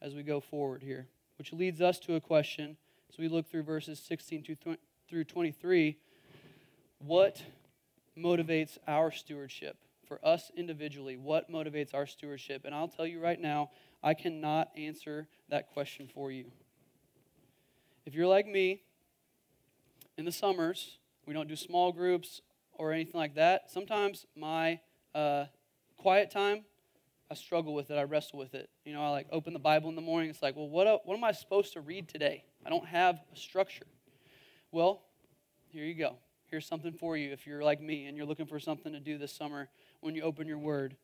as 0.00 0.14
we 0.14 0.22
go 0.22 0.40
forward 0.40 0.82
here, 0.82 1.08
which 1.36 1.52
leads 1.52 1.80
us 1.80 1.98
to 2.00 2.14
a 2.14 2.20
question 2.20 2.76
as 3.10 3.18
we 3.18 3.28
look 3.28 3.50
through 3.50 3.64
verses 3.64 3.98
16 3.98 4.56
through 5.08 5.24
23. 5.24 5.98
What 7.04 7.42
motivates 8.16 8.78
our 8.86 9.10
stewardship? 9.10 9.76
For 10.10 10.18
us 10.26 10.50
individually, 10.56 11.16
what 11.16 11.52
motivates 11.52 11.94
our 11.94 12.04
stewardship? 12.04 12.62
And 12.64 12.74
I'll 12.74 12.88
tell 12.88 13.06
you 13.06 13.20
right 13.20 13.40
now, 13.40 13.70
I 14.02 14.12
cannot 14.12 14.70
answer 14.76 15.28
that 15.50 15.72
question 15.72 16.08
for 16.12 16.32
you. 16.32 16.46
If 18.04 18.16
you're 18.16 18.26
like 18.26 18.44
me, 18.44 18.82
in 20.18 20.24
the 20.24 20.32
summers, 20.32 20.98
we 21.26 21.32
don't 21.32 21.46
do 21.46 21.54
small 21.54 21.92
groups 21.92 22.42
or 22.72 22.90
anything 22.90 23.20
like 23.20 23.36
that. 23.36 23.70
Sometimes 23.70 24.26
my 24.34 24.80
uh, 25.14 25.44
quiet 25.96 26.32
time, 26.32 26.64
I 27.30 27.34
struggle 27.34 27.72
with 27.72 27.92
it. 27.92 27.94
I 27.94 28.02
wrestle 28.02 28.40
with 28.40 28.54
it. 28.56 28.68
You 28.84 28.94
know, 28.94 29.04
I 29.04 29.10
like 29.10 29.28
open 29.30 29.52
the 29.52 29.60
Bible 29.60 29.90
in 29.90 29.94
the 29.94 30.02
morning. 30.02 30.28
It's 30.28 30.42
like, 30.42 30.56
well, 30.56 30.68
what, 30.68 31.06
what 31.06 31.16
am 31.16 31.22
I 31.22 31.30
supposed 31.30 31.74
to 31.74 31.80
read 31.80 32.08
today? 32.08 32.42
I 32.66 32.70
don't 32.70 32.86
have 32.86 33.20
a 33.32 33.36
structure. 33.36 33.86
Well, 34.72 35.02
here 35.68 35.84
you 35.84 35.94
go. 35.94 36.16
Here's 36.46 36.66
something 36.66 36.94
for 36.94 37.16
you 37.16 37.30
if 37.30 37.46
you're 37.46 37.62
like 37.62 37.80
me 37.80 38.06
and 38.06 38.16
you're 38.16 38.26
looking 38.26 38.46
for 38.46 38.58
something 38.58 38.92
to 38.92 38.98
do 38.98 39.16
this 39.16 39.32
summer 39.32 39.68
when 40.00 40.14
you 40.14 40.22
open 40.22 40.46
your 40.46 40.58
word. 40.58 40.96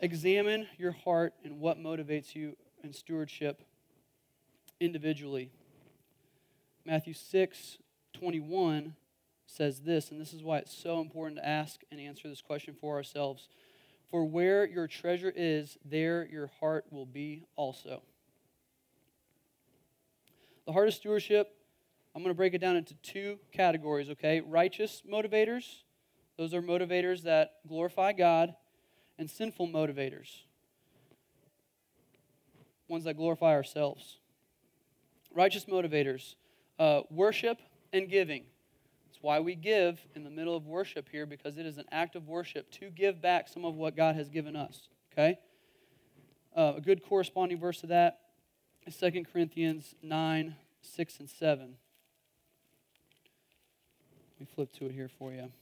Examine 0.00 0.66
your 0.78 0.92
heart 0.92 1.34
and 1.44 1.60
what 1.60 1.78
motivates 1.78 2.34
you 2.34 2.56
in 2.82 2.92
stewardship 2.92 3.62
individually. 4.80 5.50
Matthew 6.86 7.12
6, 7.12 7.78
21 8.14 8.94
says 9.46 9.80
this, 9.80 10.10
and 10.10 10.20
this 10.20 10.32
is 10.32 10.42
why 10.42 10.58
it's 10.58 10.74
so 10.76 11.00
important 11.00 11.36
to 11.36 11.46
ask 11.46 11.82
and 11.90 12.00
answer 12.00 12.28
this 12.28 12.40
question 12.40 12.74
for 12.80 12.96
ourselves. 12.96 13.48
For 14.10 14.24
where 14.24 14.66
your 14.66 14.88
treasure 14.88 15.32
is, 15.34 15.76
there 15.84 16.26
your 16.30 16.50
heart 16.60 16.86
will 16.90 17.06
be 17.06 17.44
also. 17.56 18.02
The 20.66 20.72
heart 20.72 20.88
of 20.88 20.94
stewardship, 20.94 21.54
I'm 22.14 22.22
going 22.22 22.34
to 22.34 22.36
break 22.36 22.54
it 22.54 22.60
down 22.60 22.76
into 22.76 22.94
two 23.02 23.38
categories, 23.52 24.10
okay? 24.10 24.40
Righteous 24.40 25.02
motivators, 25.10 25.82
those 26.40 26.54
are 26.54 26.62
motivators 26.62 27.24
that 27.24 27.56
glorify 27.68 28.14
God, 28.14 28.54
and 29.18 29.28
sinful 29.28 29.68
motivators, 29.68 30.44
ones 32.88 33.04
that 33.04 33.18
glorify 33.18 33.52
ourselves. 33.52 34.20
Righteous 35.34 35.66
motivators, 35.66 36.36
uh, 36.78 37.02
worship 37.10 37.60
and 37.92 38.08
giving. 38.08 38.44
That's 39.06 39.22
why 39.22 39.40
we 39.40 39.54
give 39.54 40.00
in 40.14 40.24
the 40.24 40.30
middle 40.30 40.56
of 40.56 40.66
worship 40.66 41.10
here, 41.12 41.26
because 41.26 41.58
it 41.58 41.66
is 41.66 41.76
an 41.76 41.84
act 41.92 42.16
of 42.16 42.26
worship 42.26 42.70
to 42.70 42.88
give 42.88 43.20
back 43.20 43.46
some 43.46 43.66
of 43.66 43.74
what 43.74 43.94
God 43.94 44.16
has 44.16 44.30
given 44.30 44.56
us. 44.56 44.88
Okay? 45.12 45.38
Uh, 46.56 46.72
a 46.78 46.80
good 46.80 47.04
corresponding 47.04 47.58
verse 47.58 47.82
to 47.82 47.86
that 47.88 48.20
is 48.86 48.96
2 48.96 49.24
Corinthians 49.30 49.94
9, 50.02 50.56
6, 50.80 51.20
and 51.20 51.28
7. 51.28 51.76
Let 54.38 54.40
me 54.40 54.46
flip 54.54 54.72
to 54.78 54.86
it 54.86 54.92
here 54.92 55.10
for 55.18 55.32
you. 55.32 55.52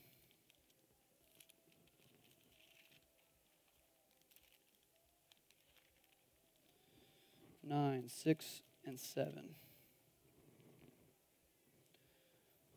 Nine, 7.68 8.04
six, 8.08 8.62
and 8.86 8.98
seven. 8.98 9.50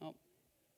Oh, 0.01 0.15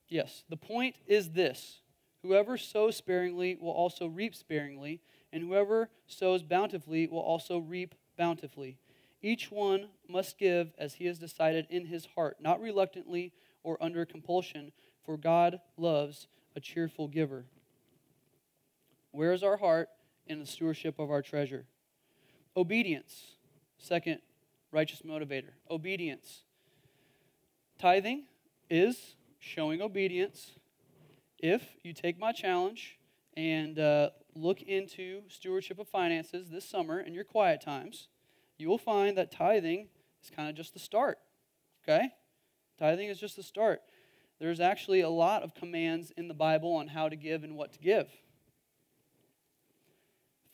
Yes, 0.08 0.43
the 0.50 0.58
point 0.58 0.96
is 1.08 1.32
this 1.32 1.79
whoever 2.22 2.58
sows 2.58 2.96
sparingly 2.96 3.58
will 3.60 3.72
also 3.72 4.05
reap 4.05 4.36
sparingly, 4.36 5.01
and 5.32 5.41
whoever 5.41 5.89
sows 6.05 6.43
bountifully 6.43 7.08
will 7.08 7.22
also 7.22 7.58
reap 7.58 7.96
bountifully. 8.15 8.77
Each 9.24 9.50
one 9.50 9.88
must 10.08 10.38
give 10.38 10.74
as 10.77 10.96
he 10.96 11.05
has 11.05 11.17
decided 11.17 11.65
in 11.70 11.88
his 11.88 12.05
heart, 12.13 12.38
not 12.39 12.62
reluctantly 12.62 13.34
or 13.63 13.82
under 13.82 14.05
compulsion, 14.05 14.72
for 15.03 15.17
God 15.17 15.60
loves 15.75 16.27
a 16.55 16.60
cheerful 16.60 17.08
giver. 17.08 17.46
Where 19.12 19.34
is 19.34 19.41
our 19.41 19.58
heart 19.58 19.89
in 20.27 20.39
the 20.39 20.46
stewardship 20.46 21.00
of 21.00 21.10
our 21.10 21.22
treasure? 21.24 21.65
Obedience. 22.55 23.34
Second 23.84 24.20
righteous 24.72 25.02
motivator. 25.02 25.50
Obedience. 25.70 26.44
Tithing 27.78 28.24
is 28.70 29.18
showing 29.40 29.82
obedience. 29.82 30.54
If 31.38 31.62
you 31.84 31.92
take 31.92 32.18
my 32.18 32.32
challenge 32.32 32.98
and 33.36 33.78
uh, 33.78 34.12
look 34.36 34.62
into 34.62 35.24
stewardship 35.28 35.80
of 35.80 35.90
finances 35.90 36.50
this 36.50 36.63
summer 36.63 37.02
in 37.02 37.13
your 37.13 37.25
quiet 37.25 37.60
times, 37.60 38.08
you 38.58 38.70
will 38.70 38.78
find 38.78 39.18
that 39.18 39.34
tithing 39.34 39.90
is 40.24 40.30
kind 40.30 40.50
of 40.50 40.56
just 40.56 40.72
the 40.74 40.80
start. 40.80 41.18
Okay? 41.84 42.08
Tithing 42.80 43.10
is 43.10 43.20
just 43.20 43.36
the 43.36 43.44
start. 43.44 43.82
There's 44.40 44.62
actually 44.62 45.02
a 45.02 45.10
lot 45.10 45.44
of 45.44 45.54
commands 45.54 46.10
in 46.16 46.30
the 46.30 46.34
Bible 46.34 46.74
on 46.74 46.88
how 46.88 47.10
to 47.10 47.18
give 47.18 47.44
and 47.44 47.58
what 47.58 47.74
to 47.74 47.80
give. 47.80 48.08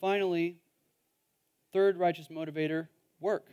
Finally, 0.00 0.56
third 1.72 1.96
righteous 1.96 2.26
motivator 2.26 2.88
work. 3.20 3.46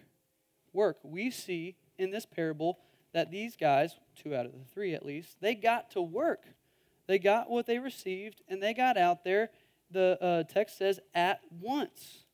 Work. 0.74 0.98
We 1.04 1.32
see 1.32 1.76
in 1.98 2.12
this 2.12 2.26
parable 2.26 2.80
that 3.14 3.32
these 3.32 3.56
guys, 3.56 3.96
two 4.16 4.36
out 4.36 4.46
of 4.46 4.54
the 4.54 4.66
three 4.74 4.94
at 4.94 5.06
least, 5.06 5.38
they 5.42 5.56
got 5.56 5.92
to 5.92 6.02
work. 6.02 6.44
They 7.08 7.20
got 7.20 7.50
what 7.50 7.66
they 7.66 7.80
received 7.80 8.42
and 8.48 8.62
they 8.62 8.74
got 8.74 8.98
out 8.98 9.24
there. 9.24 9.50
The 9.92 10.18
uh, 10.22 10.44
text 10.44 10.78
says 10.78 11.00
at 11.16 11.40
once. 11.50 12.26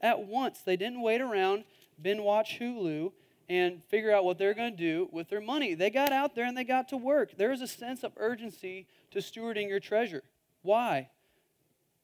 At 0.00 0.20
once. 0.20 0.60
They 0.60 0.76
didn't 0.76 1.02
wait 1.02 1.20
around, 1.20 1.64
binge 2.00 2.20
watch 2.20 2.58
Hulu, 2.60 3.12
and 3.48 3.82
figure 3.88 4.14
out 4.14 4.24
what 4.24 4.38
they're 4.38 4.54
going 4.54 4.70
to 4.70 4.76
do 4.76 5.08
with 5.10 5.28
their 5.28 5.40
money. 5.40 5.74
They 5.74 5.90
got 5.90 6.12
out 6.12 6.36
there 6.36 6.44
and 6.44 6.56
they 6.56 6.64
got 6.64 6.88
to 6.90 6.96
work. 6.96 7.36
There 7.36 7.52
is 7.52 7.60
a 7.60 7.66
sense 7.66 8.04
of 8.04 8.12
urgency 8.16 8.86
to 9.10 9.18
stewarding 9.18 9.68
your 9.68 9.80
treasure. 9.80 10.22
Why? 10.62 11.08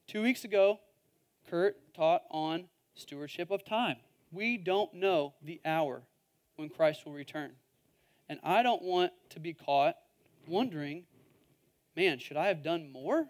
Two 0.07 0.21
weeks 0.21 0.43
ago, 0.43 0.79
Kurt 1.49 1.77
taught 1.93 2.23
on 2.29 2.65
stewardship 2.95 3.49
of 3.49 3.63
time. 3.63 3.95
We 4.31 4.57
don't 4.57 4.93
know 4.93 5.33
the 5.41 5.61
hour 5.65 6.03
when 6.55 6.69
Christ 6.69 7.05
will 7.05 7.13
return. 7.13 7.51
And 8.29 8.39
I 8.43 8.63
don't 8.63 8.81
want 8.81 9.13
to 9.29 9.39
be 9.39 9.53
caught 9.53 9.95
wondering, 10.47 11.03
man, 11.95 12.19
should 12.19 12.37
I 12.37 12.47
have 12.47 12.63
done 12.63 12.91
more? 12.91 13.27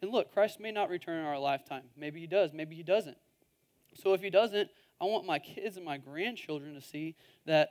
And 0.00 0.10
look, 0.10 0.32
Christ 0.32 0.60
may 0.60 0.72
not 0.72 0.90
return 0.90 1.18
in 1.18 1.24
our 1.24 1.38
lifetime. 1.38 1.84
Maybe 1.96 2.20
he 2.20 2.26
does, 2.26 2.52
maybe 2.52 2.74
he 2.74 2.82
doesn't. 2.82 3.16
So 3.94 4.14
if 4.14 4.20
he 4.20 4.30
doesn't, 4.30 4.68
I 5.00 5.04
want 5.04 5.26
my 5.26 5.38
kids 5.38 5.76
and 5.76 5.84
my 5.84 5.96
grandchildren 5.96 6.74
to 6.74 6.80
see 6.80 7.16
that 7.46 7.70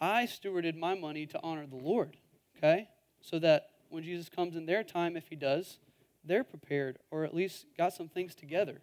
I 0.00 0.24
stewarded 0.24 0.76
my 0.76 0.94
money 0.94 1.26
to 1.26 1.40
honor 1.42 1.66
the 1.66 1.76
Lord, 1.76 2.16
okay? 2.56 2.88
So 3.20 3.38
that 3.40 3.70
when 3.88 4.02
Jesus 4.02 4.28
comes 4.28 4.56
in 4.56 4.66
their 4.66 4.84
time, 4.84 5.16
if 5.16 5.28
he 5.28 5.36
does, 5.36 5.78
they're 6.24 6.44
prepared 6.44 6.98
or 7.10 7.24
at 7.24 7.34
least 7.34 7.66
got 7.76 7.92
some 7.92 8.08
things 8.08 8.34
together. 8.34 8.80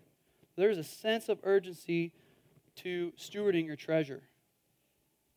There's 0.57 0.77
a 0.77 0.83
sense 0.83 1.27
of 1.29 1.39
urgency 1.43 2.13
to 2.77 3.11
stewarding 3.17 3.65
your 3.65 3.75
treasure. 3.75 4.23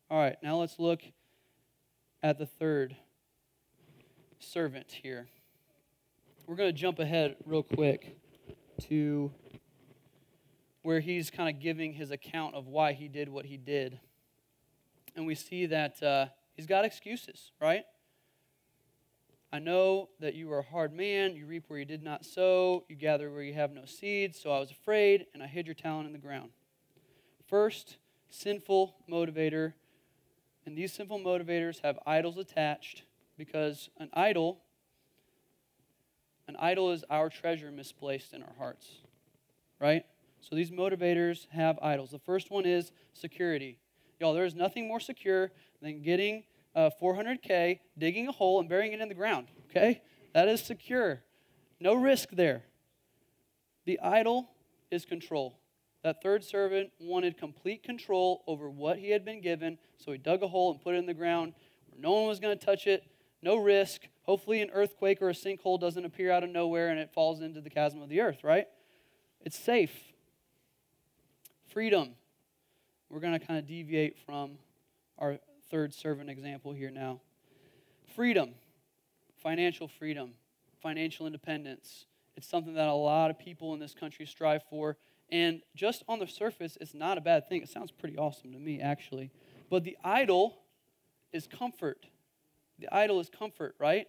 All 0.09 0.17
right, 0.17 0.37
now 0.41 0.57
let's 0.57 0.79
look 0.79 1.01
at 2.23 2.37
the 2.37 2.45
third 2.45 2.95
servant 4.39 4.91
here. 5.03 5.27
We're 6.47 6.55
going 6.55 6.73
to 6.73 6.79
jump 6.79 6.99
ahead 6.99 7.35
real 7.45 7.63
quick 7.63 8.17
to 8.87 9.31
where 10.81 10.99
he's 10.99 11.29
kind 11.29 11.53
of 11.53 11.61
giving 11.61 11.93
his 11.93 12.11
account 12.11 12.55
of 12.55 12.67
why 12.67 12.93
he 12.93 13.07
did 13.07 13.29
what 13.29 13.45
he 13.45 13.57
did. 13.57 13.99
And 15.15 15.27
we 15.27 15.35
see 15.35 15.65
that 15.67 16.01
uh, 16.01 16.27
he's 16.55 16.65
got 16.65 16.85
excuses, 16.85 17.51
right? 17.61 17.83
I 19.51 19.59
know 19.59 20.09
that 20.19 20.35
you 20.35 20.51
are 20.51 20.59
a 20.59 20.63
hard 20.63 20.93
man. 20.93 21.35
You 21.35 21.45
reap 21.47 21.65
where 21.67 21.79
you 21.79 21.85
did 21.85 22.03
not 22.03 22.25
sow. 22.25 22.83
You 22.87 22.95
gather 22.95 23.31
where 23.31 23.41
you 23.41 23.53
have 23.53 23.71
no 23.71 23.85
seed. 23.85 24.35
So 24.35 24.51
I 24.51 24.59
was 24.59 24.69
afraid, 24.71 25.25
and 25.33 25.41
I 25.41 25.47
hid 25.47 25.65
your 25.65 25.73
talent 25.73 26.07
in 26.07 26.13
the 26.13 26.19
ground. 26.19 26.51
First, 27.47 27.97
sinful 28.29 28.95
motivator. 29.09 29.73
And 30.65 30.77
these 30.77 30.93
sinful 30.93 31.19
motivators 31.19 31.81
have 31.81 31.97
idols 32.05 32.37
attached 32.37 33.03
because 33.37 33.89
an 33.97 34.09
idol 34.13 34.61
an 36.49 36.55
idol 36.57 36.91
is 36.91 37.05
our 37.11 37.29
treasure 37.29 37.71
misplaced 37.71 38.33
in 38.33 38.41
our 38.41 38.55
hearts. 38.57 38.87
Right? 39.79 40.03
So 40.41 40.55
these 40.55 40.71
motivators 40.71 41.45
have 41.51 41.77
idols. 41.79 42.09
The 42.09 42.17
first 42.17 42.49
one 42.49 42.65
is 42.65 42.91
security. 43.13 43.77
Y'all, 44.19 44.33
there 44.33 44.45
is 44.45 44.55
nothing 44.55 44.87
more 44.87 44.99
secure 44.99 45.51
than 45.79 46.01
getting 46.01 46.43
uh, 46.75 46.89
400K, 47.01 47.79
digging 47.97 48.27
a 48.27 48.31
hole, 48.31 48.59
and 48.59 48.69
burying 48.69 48.93
it 48.93 49.01
in 49.01 49.09
the 49.09 49.15
ground. 49.15 49.47
Okay? 49.69 50.01
That 50.33 50.47
is 50.47 50.61
secure. 50.61 51.21
No 51.79 51.93
risk 51.93 52.29
there. 52.31 52.63
The 53.85 53.99
idol 53.99 54.49
is 54.91 55.05
control. 55.05 55.57
That 56.03 56.21
third 56.21 56.43
servant 56.43 56.91
wanted 56.99 57.37
complete 57.37 57.83
control 57.83 58.43
over 58.47 58.69
what 58.69 58.97
he 58.97 59.11
had 59.11 59.25
been 59.25 59.41
given, 59.41 59.77
so 59.97 60.11
he 60.11 60.17
dug 60.17 60.43
a 60.43 60.47
hole 60.47 60.71
and 60.71 60.81
put 60.81 60.95
it 60.95 60.99
in 60.99 61.05
the 61.05 61.13
ground 61.13 61.53
where 61.89 62.01
no 62.01 62.11
one 62.11 62.27
was 62.27 62.39
going 62.39 62.57
to 62.57 62.65
touch 62.65 62.87
it, 62.87 63.03
no 63.41 63.57
risk. 63.57 64.07
Hopefully, 64.23 64.61
an 64.61 64.69
earthquake 64.71 65.21
or 65.21 65.29
a 65.29 65.33
sinkhole 65.33 65.79
doesn't 65.79 66.05
appear 66.05 66.31
out 66.31 66.43
of 66.43 66.49
nowhere 66.49 66.89
and 66.89 66.99
it 66.99 67.11
falls 67.13 67.41
into 67.41 67.61
the 67.61 67.69
chasm 67.69 68.01
of 68.01 68.09
the 68.09 68.21
earth, 68.21 68.43
right? 68.43 68.67
It's 69.41 69.57
safe. 69.57 69.93
Freedom. 71.67 72.11
We're 73.09 73.19
going 73.19 73.37
to 73.37 73.45
kind 73.45 73.59
of 73.59 73.65
deviate 73.65 74.17
from 74.25 74.51
our 75.17 75.39
third 75.69 75.93
servant 75.93 76.29
example 76.29 76.73
here 76.73 76.91
now. 76.91 77.21
Freedom, 78.15 78.51
financial 79.41 79.87
freedom, 79.87 80.31
financial 80.81 81.25
independence. 81.25 82.05
It's 82.35 82.47
something 82.47 82.73
that 82.75 82.87
a 82.87 82.93
lot 82.93 83.29
of 83.29 83.39
people 83.39 83.73
in 83.73 83.79
this 83.79 83.93
country 83.93 84.25
strive 84.25 84.63
for. 84.69 84.97
And 85.31 85.61
just 85.75 86.03
on 86.07 86.19
the 86.19 86.27
surface, 86.27 86.77
it's 86.81 86.93
not 86.93 87.17
a 87.17 87.21
bad 87.21 87.47
thing. 87.47 87.61
It 87.61 87.69
sounds 87.69 87.91
pretty 87.91 88.17
awesome 88.17 88.51
to 88.53 88.59
me, 88.59 88.81
actually. 88.81 89.31
But 89.69 89.83
the 89.83 89.97
idol 90.03 90.57
is 91.31 91.47
comfort. 91.47 92.05
The 92.79 92.93
idol 92.93 93.19
is 93.19 93.29
comfort, 93.29 93.75
right? 93.79 94.07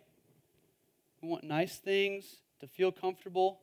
We 1.23 1.29
want 1.29 1.45
nice 1.45 1.77
things 1.77 2.25
to 2.61 2.67
feel 2.67 2.93
comfortable 2.93 3.61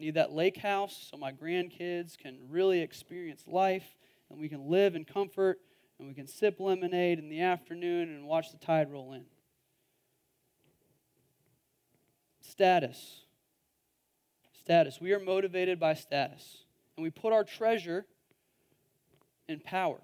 need 0.00 0.14
that 0.14 0.32
lake 0.32 0.56
house 0.56 1.08
so 1.10 1.16
my 1.16 1.30
grandkids 1.30 2.16
can 2.16 2.38
really 2.48 2.80
experience 2.80 3.44
life 3.46 3.96
and 4.30 4.40
we 4.40 4.48
can 4.48 4.68
live 4.68 4.96
in 4.96 5.04
comfort 5.04 5.58
and 6.00 6.08
we 6.08 6.14
can 6.14 6.26
sip 6.26 6.58
lemonade 6.58 7.18
in 7.18 7.28
the 7.28 7.42
afternoon 7.42 8.08
and 8.08 8.26
watch 8.26 8.50
the 8.50 8.58
tide 8.58 8.90
roll 8.90 9.12
in. 9.12 9.24
Status. 12.40 13.20
Status. 14.58 14.98
We 15.00 15.12
are 15.12 15.20
motivated 15.20 15.78
by 15.78 15.94
status. 15.94 16.64
And 16.96 17.04
we 17.04 17.10
put 17.10 17.34
our 17.34 17.44
treasure 17.44 18.06
in 19.46 19.60
power. 19.60 19.98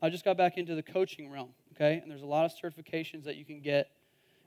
I 0.00 0.08
just 0.08 0.24
got 0.24 0.36
back 0.36 0.56
into 0.56 0.74
the 0.74 0.82
coaching 0.82 1.30
realm, 1.30 1.50
okay? 1.74 1.98
And 2.00 2.10
there's 2.10 2.22
a 2.22 2.26
lot 2.26 2.44
of 2.44 2.52
certifications 2.52 3.24
that 3.24 3.36
you 3.36 3.44
can 3.44 3.60
get 3.60 3.90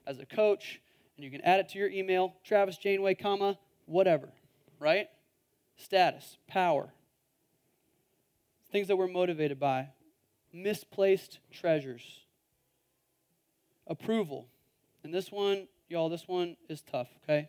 as 0.06 0.18
a 0.18 0.26
coach 0.26 0.80
and 1.16 1.24
you 1.24 1.30
can 1.30 1.40
add 1.42 1.60
it 1.60 1.68
to 1.70 1.78
your 1.78 1.88
email, 1.88 2.34
Travis 2.44 2.76
Janeway, 2.76 3.14
comma, 3.14 3.58
whatever, 3.86 4.28
right? 4.78 5.08
Status, 5.76 6.36
power, 6.46 6.90
things 8.76 8.88
that 8.88 8.96
we're 8.96 9.08
motivated 9.08 9.58
by, 9.58 9.88
misplaced 10.52 11.38
treasures, 11.50 12.02
approval. 13.86 14.48
And 15.02 15.14
this 15.14 15.32
one, 15.32 15.66
y'all, 15.88 16.10
this 16.10 16.28
one 16.28 16.58
is 16.68 16.82
tough, 16.82 17.08
okay? 17.24 17.48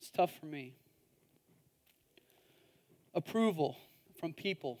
It's 0.00 0.08
tough 0.08 0.30
for 0.38 0.46
me. 0.46 0.74
Approval 3.14 3.76
from 4.20 4.32
people. 4.32 4.78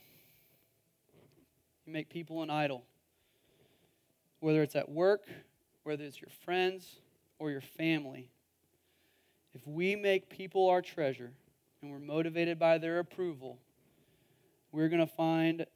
You 1.86 1.92
make 1.92 2.08
people 2.08 2.44
an 2.44 2.50
idol. 2.50 2.84
Whether 4.38 4.62
it's 4.62 4.76
at 4.76 4.88
work, 4.88 5.22
whether 5.82 6.04
it's 6.04 6.20
your 6.20 6.30
friends, 6.44 7.00
or 7.40 7.50
your 7.50 7.62
family, 7.62 8.28
if 9.56 9.66
we 9.66 9.96
make 9.96 10.30
people 10.30 10.68
our 10.68 10.80
treasure 10.80 11.32
and 11.82 11.90
we're 11.90 11.98
motivated 11.98 12.60
by 12.60 12.78
their 12.78 13.00
approval, 13.00 13.58
we're 14.72 14.88
going 14.88 15.06
to 15.06 15.12
find 15.14 15.66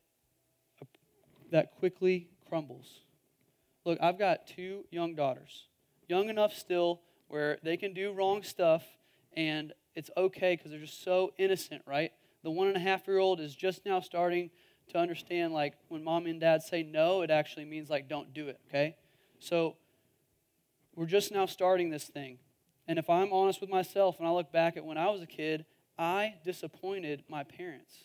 that 1.50 1.72
quickly 1.78 2.28
crumbles. 2.48 3.00
Look, 3.84 3.98
I've 4.00 4.18
got 4.18 4.46
two 4.46 4.84
young 4.90 5.14
daughters, 5.14 5.68
young 6.08 6.28
enough 6.28 6.54
still 6.54 7.02
where 7.28 7.58
they 7.62 7.76
can 7.76 7.92
do 7.92 8.12
wrong 8.12 8.42
stuff 8.42 8.82
and 9.36 9.72
it's 9.94 10.10
okay 10.16 10.56
because 10.56 10.70
they're 10.70 10.80
just 10.80 11.02
so 11.02 11.32
innocent, 11.38 11.82
right? 11.86 12.12
The 12.42 12.50
one 12.50 12.68
and 12.68 12.76
a 12.76 12.80
half 12.80 13.06
year 13.06 13.18
old 13.18 13.40
is 13.40 13.54
just 13.54 13.84
now 13.84 14.00
starting 14.00 14.50
to 14.90 14.98
understand 14.98 15.52
like 15.52 15.74
when 15.88 16.02
mom 16.04 16.26
and 16.26 16.40
dad 16.40 16.62
say 16.62 16.82
no, 16.82 17.22
it 17.22 17.30
actually 17.30 17.64
means 17.64 17.90
like 17.90 18.08
don't 18.08 18.34
do 18.34 18.48
it, 18.48 18.60
okay? 18.68 18.96
So 19.38 19.76
we're 20.94 21.06
just 21.06 21.32
now 21.32 21.46
starting 21.46 21.90
this 21.90 22.04
thing. 22.04 22.38
And 22.86 22.98
if 22.98 23.08
I'm 23.08 23.32
honest 23.32 23.60
with 23.60 23.70
myself 23.70 24.16
and 24.18 24.28
I 24.28 24.30
look 24.30 24.52
back 24.52 24.76
at 24.76 24.84
when 24.84 24.98
I 24.98 25.08
was 25.08 25.22
a 25.22 25.26
kid, 25.26 25.64
I 25.98 26.34
disappointed 26.44 27.24
my 27.28 27.44
parents. 27.44 28.04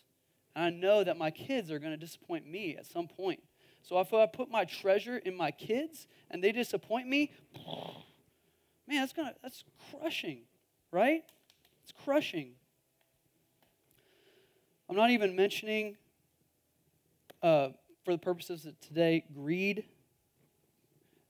And 0.55 0.65
I 0.65 0.69
know 0.69 1.03
that 1.03 1.17
my 1.17 1.31
kids 1.31 1.71
are 1.71 1.79
going 1.79 1.91
to 1.91 1.97
disappoint 1.97 2.47
me 2.47 2.75
at 2.77 2.85
some 2.85 3.07
point. 3.07 3.41
So 3.83 3.99
if 3.99 4.13
I 4.13 4.25
put 4.25 4.49
my 4.49 4.65
treasure 4.65 5.17
in 5.17 5.35
my 5.35 5.51
kids 5.51 6.07
and 6.29 6.43
they 6.43 6.51
disappoint 6.51 7.07
me, 7.07 7.31
man, 8.87 9.01
that's 9.01 9.13
gonna 9.13 9.33
that's 9.41 9.63
crushing, 9.91 10.41
right? 10.91 11.23
It's 11.83 11.93
crushing. 12.03 12.51
I'm 14.89 14.95
not 14.95 15.11
even 15.11 15.35
mentioning, 15.35 15.97
uh, 17.43 17.69
for 18.03 18.11
the 18.11 18.17
purposes 18.17 18.65
of 18.65 18.79
today, 18.79 19.23
greed, 19.33 19.85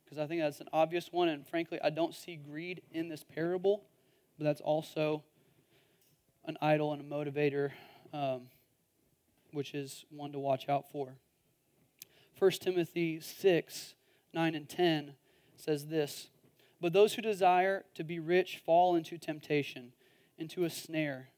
because 0.04 0.18
I 0.18 0.28
think 0.28 0.42
that's 0.42 0.62
an 0.62 0.70
obvious 0.72 1.12
one, 1.12 1.28
and 1.28 1.46
frankly, 1.46 1.80
I 1.84 1.90
don't 1.90 2.16
see 2.16 2.38
greed 2.38 2.82
in 2.92 3.10
this 3.10 3.24
parable, 3.24 3.84
but 4.38 4.46
that's 4.46 4.62
also 4.62 5.24
an 6.46 6.58
idol 6.62 6.94
and 6.94 7.02
a 7.02 7.06
motivator, 7.06 7.72
um, 8.14 8.44
which 9.52 9.74
is 9.74 10.06
one 10.10 10.32
to 10.32 10.40
watch 10.40 10.70
out 10.70 10.92
for. 10.92 11.16
1 12.38 12.52
Timothy 12.52 13.20
6 13.20 13.96
9 14.34 14.56
and 14.56 14.70
10 14.70 15.14
says 15.56 15.88
this 15.88 16.30
But 16.80 16.94
those 16.94 17.16
who 17.16 17.22
desire 17.22 17.86
to 17.96 18.04
be 18.04 18.20
rich 18.20 18.62
fall 18.66 18.96
into 18.96 19.18
temptation, 19.18 19.94
into 20.38 20.64
a 20.64 20.70
snare, 20.70 21.30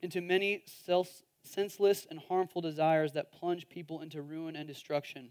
into 0.00 0.20
many 0.20 0.62
self, 0.66 1.22
senseless 1.42 2.06
and 2.08 2.20
harmful 2.28 2.62
desires 2.62 3.12
that 3.12 3.32
plunge 3.32 3.68
people 3.68 4.00
into 4.00 4.22
ruin 4.22 4.56
and 4.56 4.66
destruction. 4.66 5.30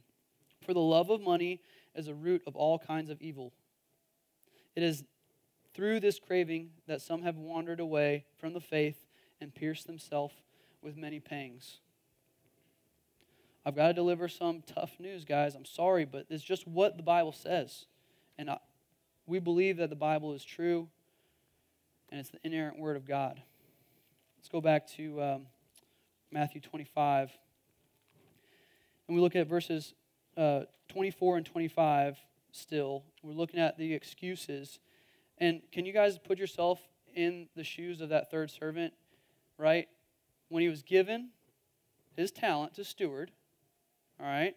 For 0.65 0.73
the 0.73 0.79
love 0.79 1.09
of 1.09 1.21
money 1.21 1.61
is 1.95 2.07
a 2.07 2.13
root 2.13 2.43
of 2.47 2.55
all 2.55 2.79
kinds 2.79 3.09
of 3.09 3.21
evil. 3.21 3.53
It 4.75 4.83
is 4.83 5.03
through 5.73 5.99
this 5.99 6.19
craving 6.19 6.69
that 6.87 7.01
some 7.01 7.23
have 7.23 7.37
wandered 7.37 7.79
away 7.79 8.25
from 8.37 8.53
the 8.53 8.61
faith 8.61 9.07
and 9.41 9.53
pierced 9.53 9.87
themselves 9.87 10.35
with 10.81 10.95
many 10.95 11.19
pangs. 11.19 11.79
I've 13.65 13.75
got 13.75 13.87
to 13.87 13.93
deliver 13.93 14.27
some 14.27 14.61
tough 14.65 14.91
news, 14.99 15.23
guys. 15.23 15.55
I'm 15.55 15.65
sorry, 15.65 16.05
but 16.05 16.25
it's 16.29 16.43
just 16.43 16.67
what 16.67 16.97
the 16.97 17.03
Bible 17.03 17.31
says. 17.31 17.85
And 18.37 18.49
I, 18.49 18.57
we 19.25 19.39
believe 19.39 19.77
that 19.77 19.89
the 19.89 19.95
Bible 19.95 20.33
is 20.33 20.43
true 20.43 20.89
and 22.09 22.19
it's 22.19 22.29
the 22.29 22.39
inerrant 22.43 22.77
word 22.77 22.97
of 22.97 23.07
God. 23.07 23.41
Let's 24.37 24.49
go 24.49 24.59
back 24.59 24.87
to 24.95 25.21
um, 25.21 25.45
Matthew 26.29 26.59
25. 26.59 27.31
And 29.07 29.15
we 29.15 29.21
look 29.21 29.35
at 29.35 29.47
verses 29.47 29.93
uh, 30.35 30.61
24 30.89 31.37
and 31.37 31.45
25 31.45 32.17
still. 32.51 33.03
We're 33.23 33.33
looking 33.33 33.59
at 33.59 33.77
the 33.77 33.93
excuses. 33.93 34.79
And 35.37 35.61
can 35.71 35.85
you 35.85 35.93
guys 35.93 36.19
put 36.19 36.37
yourself 36.37 36.81
in 37.15 37.47
the 37.55 37.63
shoes 37.63 38.01
of 38.01 38.09
that 38.09 38.29
third 38.29 38.51
servant, 38.51 38.93
right? 39.57 39.87
When 40.49 40.61
he 40.61 40.67
was 40.67 40.83
given 40.83 41.29
his 42.17 42.31
talent 42.31 42.73
to 42.75 42.83
steward, 42.83 43.31
all 44.19 44.25
right, 44.25 44.55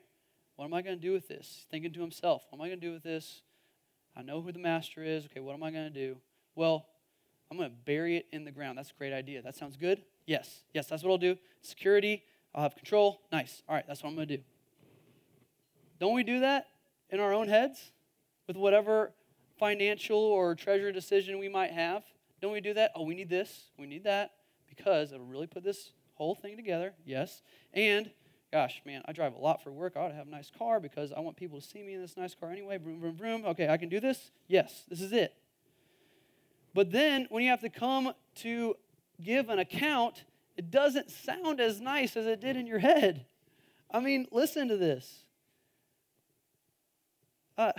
what 0.56 0.64
am 0.64 0.74
I 0.74 0.82
going 0.82 0.96
to 0.96 1.02
do 1.02 1.12
with 1.12 1.28
this? 1.28 1.66
Thinking 1.70 1.92
to 1.92 2.00
himself, 2.00 2.44
what 2.50 2.58
am 2.58 2.62
I 2.62 2.68
going 2.68 2.80
to 2.80 2.86
do 2.86 2.92
with 2.92 3.02
this? 3.02 3.42
I 4.16 4.22
know 4.22 4.40
who 4.40 4.52
the 4.52 4.58
master 4.58 5.02
is. 5.02 5.26
Okay, 5.26 5.40
what 5.40 5.54
am 5.54 5.62
I 5.62 5.70
going 5.70 5.84
to 5.84 5.90
do? 5.90 6.16
Well, 6.54 6.86
I'm 7.50 7.56
going 7.56 7.68
to 7.68 7.76
bury 7.84 8.16
it 8.16 8.26
in 8.32 8.44
the 8.44 8.50
ground. 8.50 8.78
That's 8.78 8.90
a 8.90 8.94
great 8.98 9.12
idea. 9.12 9.42
That 9.42 9.54
sounds 9.54 9.76
good? 9.76 10.02
Yes. 10.26 10.62
Yes, 10.72 10.86
that's 10.86 11.02
what 11.02 11.10
I'll 11.10 11.18
do. 11.18 11.36
Security, 11.60 12.24
I'll 12.54 12.62
have 12.62 12.74
control. 12.74 13.20
Nice. 13.30 13.62
All 13.68 13.74
right, 13.74 13.84
that's 13.86 14.02
what 14.02 14.08
I'm 14.08 14.16
going 14.16 14.28
to 14.28 14.36
do. 14.38 14.42
Don't 16.00 16.14
we 16.14 16.22
do 16.22 16.40
that 16.40 16.66
in 17.10 17.20
our 17.20 17.32
own 17.32 17.48
heads 17.48 17.92
with 18.46 18.56
whatever 18.56 19.12
financial 19.58 20.18
or 20.18 20.54
treasure 20.54 20.92
decision 20.92 21.38
we 21.38 21.48
might 21.48 21.72
have? 21.72 22.02
Don't 22.40 22.52
we 22.52 22.60
do 22.60 22.74
that? 22.74 22.92
Oh, 22.94 23.02
we 23.04 23.14
need 23.14 23.30
this, 23.30 23.70
we 23.78 23.86
need 23.86 24.04
that, 24.04 24.32
because 24.68 25.12
it'll 25.12 25.24
really 25.26 25.46
put 25.46 25.64
this 25.64 25.92
whole 26.14 26.34
thing 26.34 26.56
together. 26.56 26.92
Yes. 27.04 27.42
And 27.72 28.10
gosh, 28.56 28.80
man, 28.86 29.02
I 29.04 29.12
drive 29.12 29.34
a 29.34 29.38
lot 29.38 29.62
for 29.62 29.70
work. 29.70 29.98
I 29.98 30.00
ought 30.00 30.08
to 30.08 30.14
have 30.14 30.28
a 30.28 30.30
nice 30.30 30.50
car 30.58 30.80
because 30.80 31.12
I 31.12 31.20
want 31.20 31.36
people 31.36 31.60
to 31.60 31.66
see 31.66 31.82
me 31.82 31.92
in 31.92 32.00
this 32.00 32.16
nice 32.16 32.34
car 32.34 32.50
anyway. 32.50 32.78
Vroom, 32.78 33.00
vroom, 33.00 33.14
vroom. 33.14 33.44
Okay, 33.44 33.68
I 33.68 33.76
can 33.76 33.90
do 33.90 34.00
this. 34.00 34.30
Yes, 34.48 34.84
this 34.88 35.02
is 35.02 35.12
it. 35.12 35.34
But 36.72 36.90
then 36.90 37.26
when 37.28 37.42
you 37.42 37.50
have 37.50 37.60
to 37.60 37.68
come 37.68 38.14
to 38.36 38.74
give 39.22 39.50
an 39.50 39.58
account, 39.58 40.24
it 40.56 40.70
doesn't 40.70 41.10
sound 41.10 41.60
as 41.60 41.82
nice 41.82 42.16
as 42.16 42.24
it 42.24 42.40
did 42.40 42.56
in 42.56 42.66
your 42.66 42.78
head. 42.78 43.26
I 43.90 44.00
mean, 44.00 44.26
listen 44.32 44.68
to 44.68 44.78
this. 44.78 45.24
Uh, 47.58 47.72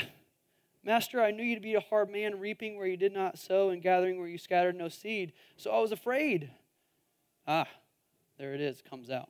Master, 0.83 1.19
I 1.19 1.31
knew 1.31 1.43
you 1.43 1.55
to 1.55 1.61
be 1.61 1.73
a 1.73 1.79
hard 1.79 2.11
man, 2.11 2.39
reaping 2.39 2.77
where 2.77 2.85
you 2.85 2.97
did 2.97 3.15
not 3.15 3.39
sow 3.39 3.69
and 3.69 3.81
gathering 3.81 4.19
where 4.19 4.27
you 4.27 4.37
scattered 4.37 4.75
no 4.75 4.89
seed. 4.89 5.33
So 5.57 5.71
I 5.71 5.79
was 5.79 5.91
afraid. 5.91 6.51
Ah, 7.47 7.67
there 8.37 8.53
it 8.53 8.61
is, 8.61 8.83
comes 8.87 9.09
out. 9.09 9.29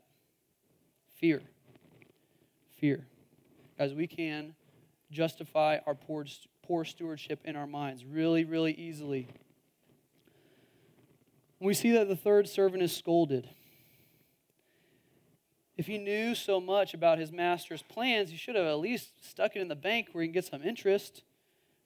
Fear. 1.19 1.41
Fear. 2.79 3.07
As 3.79 3.93
we 3.93 4.05
can 4.05 4.53
justify 5.11 5.79
our 5.87 5.95
poor, 5.95 6.25
poor 6.61 6.85
stewardship 6.85 7.39
in 7.43 7.55
our 7.55 7.65
minds 7.65 8.05
really, 8.05 8.45
really 8.45 8.73
easily. 8.73 9.27
We 11.59 11.73
see 11.73 11.91
that 11.93 12.07
the 12.07 12.15
third 12.15 12.47
servant 12.47 12.83
is 12.83 12.95
scolded. 12.95 13.49
If 15.75 15.87
he 15.87 15.97
knew 15.97 16.35
so 16.35 16.59
much 16.59 16.93
about 16.93 17.17
his 17.17 17.31
master's 17.31 17.81
plans, 17.81 18.29
he 18.29 18.37
should 18.37 18.55
have 18.55 18.65
at 18.65 18.79
least 18.79 19.09
stuck 19.27 19.55
it 19.55 19.61
in 19.61 19.67
the 19.67 19.75
bank 19.75 20.09
where 20.11 20.21
he 20.21 20.27
can 20.27 20.33
get 20.33 20.45
some 20.45 20.61
interest, 20.61 21.23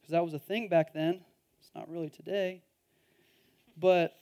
because 0.01 0.11
that 0.11 0.23
was 0.23 0.33
a 0.33 0.39
thing 0.39 0.67
back 0.67 0.93
then. 0.93 1.21
It's 1.61 1.71
not 1.73 1.89
really 1.89 2.09
today. 2.09 2.63
But 3.77 4.13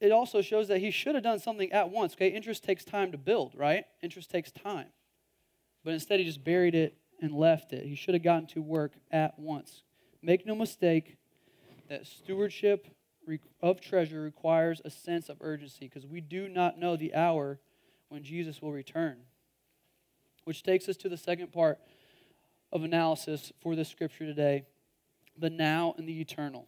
it 0.00 0.12
also 0.12 0.42
shows 0.42 0.68
that 0.68 0.78
he 0.78 0.90
should 0.90 1.14
have 1.14 1.24
done 1.24 1.38
something 1.38 1.72
at 1.72 1.90
once. 1.90 2.14
Okay, 2.14 2.28
interest 2.28 2.64
takes 2.64 2.84
time 2.84 3.12
to 3.12 3.18
build, 3.18 3.54
right? 3.56 3.84
Interest 4.02 4.30
takes 4.30 4.52
time. 4.52 4.88
But 5.84 5.94
instead, 5.94 6.18
he 6.18 6.26
just 6.26 6.44
buried 6.44 6.74
it 6.74 6.96
and 7.20 7.32
left 7.32 7.72
it. 7.72 7.86
He 7.86 7.94
should 7.94 8.14
have 8.14 8.22
gotten 8.22 8.46
to 8.48 8.62
work 8.62 8.92
at 9.10 9.38
once. 9.38 9.82
Make 10.22 10.46
no 10.46 10.54
mistake 10.54 11.16
that 11.88 12.06
stewardship 12.06 12.88
of 13.62 13.80
treasure 13.80 14.20
requires 14.20 14.80
a 14.84 14.90
sense 14.90 15.28
of 15.28 15.38
urgency 15.40 15.88
because 15.88 16.06
we 16.06 16.20
do 16.20 16.48
not 16.48 16.78
know 16.78 16.96
the 16.96 17.14
hour 17.14 17.58
when 18.08 18.22
Jesus 18.22 18.60
will 18.60 18.72
return. 18.72 19.18
Which 20.44 20.62
takes 20.62 20.88
us 20.88 20.96
to 20.98 21.08
the 21.08 21.16
second 21.16 21.52
part 21.52 21.78
of 22.72 22.84
analysis 22.84 23.52
for 23.60 23.74
this 23.74 23.88
scripture 23.88 24.26
today 24.26 24.66
the 25.38 25.50
now 25.50 25.94
and 25.98 26.08
the 26.08 26.20
eternal. 26.20 26.66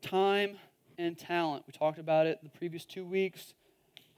Time 0.00 0.56
and 0.98 1.18
talent. 1.18 1.64
We 1.66 1.72
talked 1.72 1.98
about 1.98 2.26
it 2.26 2.40
the 2.42 2.48
previous 2.48 2.84
two 2.84 3.04
weeks. 3.04 3.54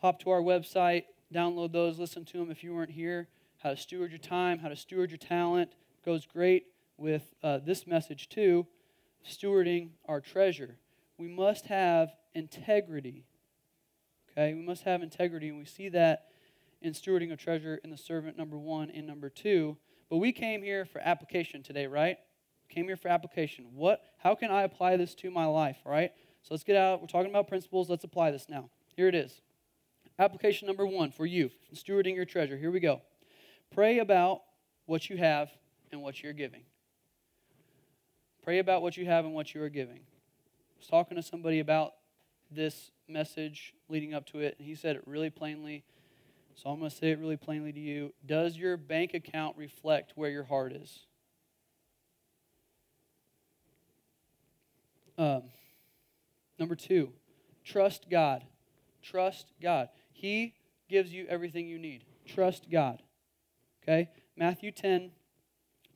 Hop 0.00 0.20
to 0.20 0.30
our 0.30 0.40
website, 0.40 1.04
download 1.34 1.72
those, 1.72 1.98
listen 1.98 2.24
to 2.26 2.38
them 2.38 2.50
if 2.50 2.62
you 2.62 2.74
weren't 2.74 2.90
here. 2.90 3.28
How 3.62 3.70
to 3.70 3.76
steward 3.76 4.10
your 4.10 4.18
time, 4.18 4.60
how 4.60 4.68
to 4.68 4.76
steward 4.76 5.10
your 5.10 5.18
talent 5.18 5.72
goes 6.04 6.26
great 6.26 6.66
with 6.96 7.34
uh, 7.42 7.58
this 7.58 7.86
message 7.86 8.28
too 8.28 8.66
stewarding 9.28 9.90
our 10.06 10.20
treasure. 10.20 10.76
We 11.18 11.28
must 11.28 11.66
have 11.66 12.12
integrity. 12.34 13.24
Okay? 14.30 14.54
We 14.54 14.62
must 14.62 14.84
have 14.84 15.02
integrity, 15.02 15.48
and 15.48 15.58
we 15.58 15.64
see 15.64 15.88
that 15.90 16.26
in 16.80 16.92
stewarding 16.92 17.32
a 17.32 17.36
treasure 17.36 17.80
in 17.82 17.90
the 17.90 17.96
servant 17.96 18.38
number 18.38 18.56
one 18.56 18.90
and 18.90 19.06
number 19.06 19.28
two. 19.28 19.76
But 20.08 20.18
we 20.18 20.32
came 20.32 20.62
here 20.62 20.84
for 20.84 21.00
application 21.00 21.62
today, 21.62 21.86
right? 21.86 22.18
Came 22.68 22.86
here 22.86 22.96
for 22.96 23.08
application. 23.08 23.66
What 23.74 24.02
how 24.18 24.34
can 24.34 24.50
I 24.50 24.62
apply 24.62 24.96
this 24.96 25.14
to 25.16 25.30
my 25.30 25.46
life, 25.46 25.78
right? 25.84 26.12
So 26.48 26.54
let's 26.54 26.64
get 26.64 26.76
out. 26.76 27.02
We're 27.02 27.08
talking 27.08 27.28
about 27.30 27.46
principles. 27.46 27.90
Let's 27.90 28.04
apply 28.04 28.30
this 28.30 28.46
now. 28.48 28.70
Here 28.96 29.06
it 29.06 29.14
is. 29.14 29.42
Application 30.18 30.66
number 30.66 30.86
one 30.86 31.10
for 31.10 31.26
you 31.26 31.50
stewarding 31.74 32.14
your 32.14 32.24
treasure. 32.24 32.56
Here 32.56 32.70
we 32.70 32.80
go. 32.80 33.02
Pray 33.70 33.98
about 33.98 34.40
what 34.86 35.10
you 35.10 35.18
have 35.18 35.50
and 35.92 36.00
what 36.00 36.22
you're 36.22 36.32
giving. 36.32 36.62
Pray 38.42 38.60
about 38.60 38.80
what 38.80 38.96
you 38.96 39.04
have 39.04 39.26
and 39.26 39.34
what 39.34 39.54
you 39.54 39.62
are 39.62 39.68
giving. 39.68 39.98
I 39.98 40.78
was 40.78 40.86
talking 40.86 41.16
to 41.18 41.22
somebody 41.22 41.60
about 41.60 41.92
this 42.50 42.92
message 43.06 43.74
leading 43.90 44.14
up 44.14 44.24
to 44.28 44.40
it, 44.40 44.56
and 44.58 44.66
he 44.66 44.74
said 44.74 44.96
it 44.96 45.02
really 45.04 45.28
plainly. 45.28 45.84
So 46.54 46.70
I'm 46.70 46.78
going 46.78 46.90
to 46.90 46.96
say 46.96 47.10
it 47.10 47.18
really 47.18 47.36
plainly 47.36 47.72
to 47.72 47.78
you. 47.78 48.14
Does 48.24 48.56
your 48.56 48.78
bank 48.78 49.12
account 49.12 49.58
reflect 49.58 50.12
where 50.14 50.30
your 50.30 50.44
heart 50.44 50.72
is? 50.72 51.00
Um, 55.18 55.42
Number 56.58 56.74
two, 56.74 57.12
trust 57.64 58.06
God. 58.10 58.44
Trust 59.02 59.52
God. 59.62 59.88
He 60.12 60.54
gives 60.88 61.12
you 61.12 61.26
everything 61.28 61.68
you 61.68 61.78
need. 61.78 62.04
Trust 62.26 62.70
God. 62.70 63.02
Okay? 63.82 64.08
Matthew 64.36 64.72
10, 64.72 65.12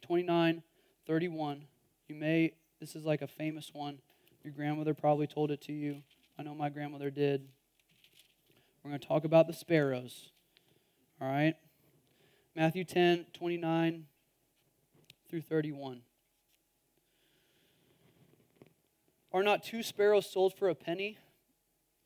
29, 0.02 0.62
31. 1.06 1.64
You 2.08 2.14
may, 2.14 2.52
this 2.80 2.94
is 2.94 3.04
like 3.04 3.22
a 3.22 3.26
famous 3.26 3.70
one. 3.72 3.98
Your 4.44 4.52
grandmother 4.52 4.94
probably 4.94 5.26
told 5.26 5.50
it 5.50 5.60
to 5.62 5.72
you. 5.72 6.02
I 6.38 6.42
know 6.42 6.54
my 6.54 6.68
grandmother 6.68 7.10
did. 7.10 7.48
We're 8.82 8.90
going 8.90 9.00
to 9.00 9.06
talk 9.06 9.24
about 9.24 9.46
the 9.46 9.52
sparrows. 9.52 10.30
All 11.20 11.28
right? 11.28 11.54
Matthew 12.54 12.84
10, 12.84 13.26
29 13.32 14.04
through 15.28 15.42
31. 15.42 16.02
Are 19.32 19.42
not 19.42 19.62
two 19.62 19.82
sparrows 19.82 20.30
sold 20.30 20.54
for 20.54 20.68
a 20.68 20.74
penny? 20.74 21.18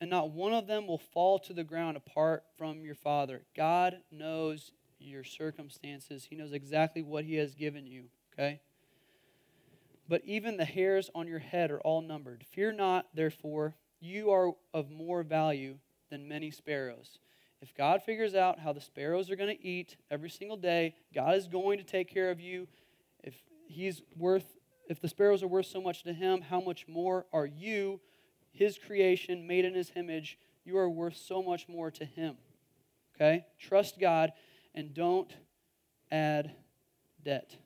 And 0.00 0.10
not 0.10 0.30
one 0.30 0.52
of 0.52 0.66
them 0.66 0.86
will 0.86 0.98
fall 0.98 1.38
to 1.40 1.52
the 1.52 1.64
ground 1.64 1.96
apart 1.96 2.44
from 2.56 2.84
your 2.84 2.94
Father. 2.94 3.42
God 3.56 3.98
knows 4.12 4.72
your 4.98 5.24
circumstances, 5.24 6.26
He 6.28 6.36
knows 6.36 6.52
exactly 6.52 7.02
what 7.02 7.24
He 7.24 7.36
has 7.36 7.54
given 7.54 7.86
you, 7.86 8.04
okay? 8.32 8.60
But 10.08 10.22
even 10.24 10.56
the 10.56 10.64
hairs 10.64 11.10
on 11.14 11.26
your 11.26 11.38
head 11.38 11.70
are 11.70 11.80
all 11.80 12.00
numbered. 12.00 12.44
Fear 12.52 12.72
not, 12.72 13.06
therefore, 13.14 13.74
you 14.00 14.30
are 14.30 14.52
of 14.72 14.90
more 14.90 15.22
value 15.22 15.78
than 16.10 16.28
many 16.28 16.50
sparrows. 16.50 17.18
If 17.60 17.74
God 17.74 18.02
figures 18.02 18.34
out 18.34 18.60
how 18.60 18.72
the 18.72 18.80
sparrows 18.80 19.30
are 19.30 19.36
going 19.36 19.56
to 19.56 19.66
eat 19.66 19.96
every 20.10 20.30
single 20.30 20.56
day, 20.56 20.94
God 21.14 21.36
is 21.36 21.48
going 21.48 21.78
to 21.78 21.84
take 21.84 22.12
care 22.12 22.30
of 22.30 22.40
you. 22.40 22.68
If 23.24 23.34
he's 23.66 24.02
worth 24.16 24.55
if 24.88 25.01
the 25.01 25.09
sparrows 25.09 25.42
are 25.42 25.49
worth 25.49 25.66
so 25.66 25.81
much 25.81 26.03
to 26.05 26.12
him, 26.12 26.42
how 26.42 26.61
much 26.61 26.87
more 26.88 27.27
are 27.33 27.46
you, 27.46 28.01
his 28.53 28.79
creation, 28.79 29.46
made 29.46 29.64
in 29.64 29.75
his 29.75 29.92
image? 29.96 30.38
You 30.64 30.79
are 30.79 30.88
worth 30.88 31.16
so 31.16 31.42
much 31.42 31.68
more 31.68 31.90
to 31.90 32.05
him. 32.05 32.37
Okay? 33.14 33.44
Trust 33.59 33.99
God 34.01 34.33
and 34.75 34.94
don't 34.94 35.33
add 36.11 36.53
debt. 37.25 37.57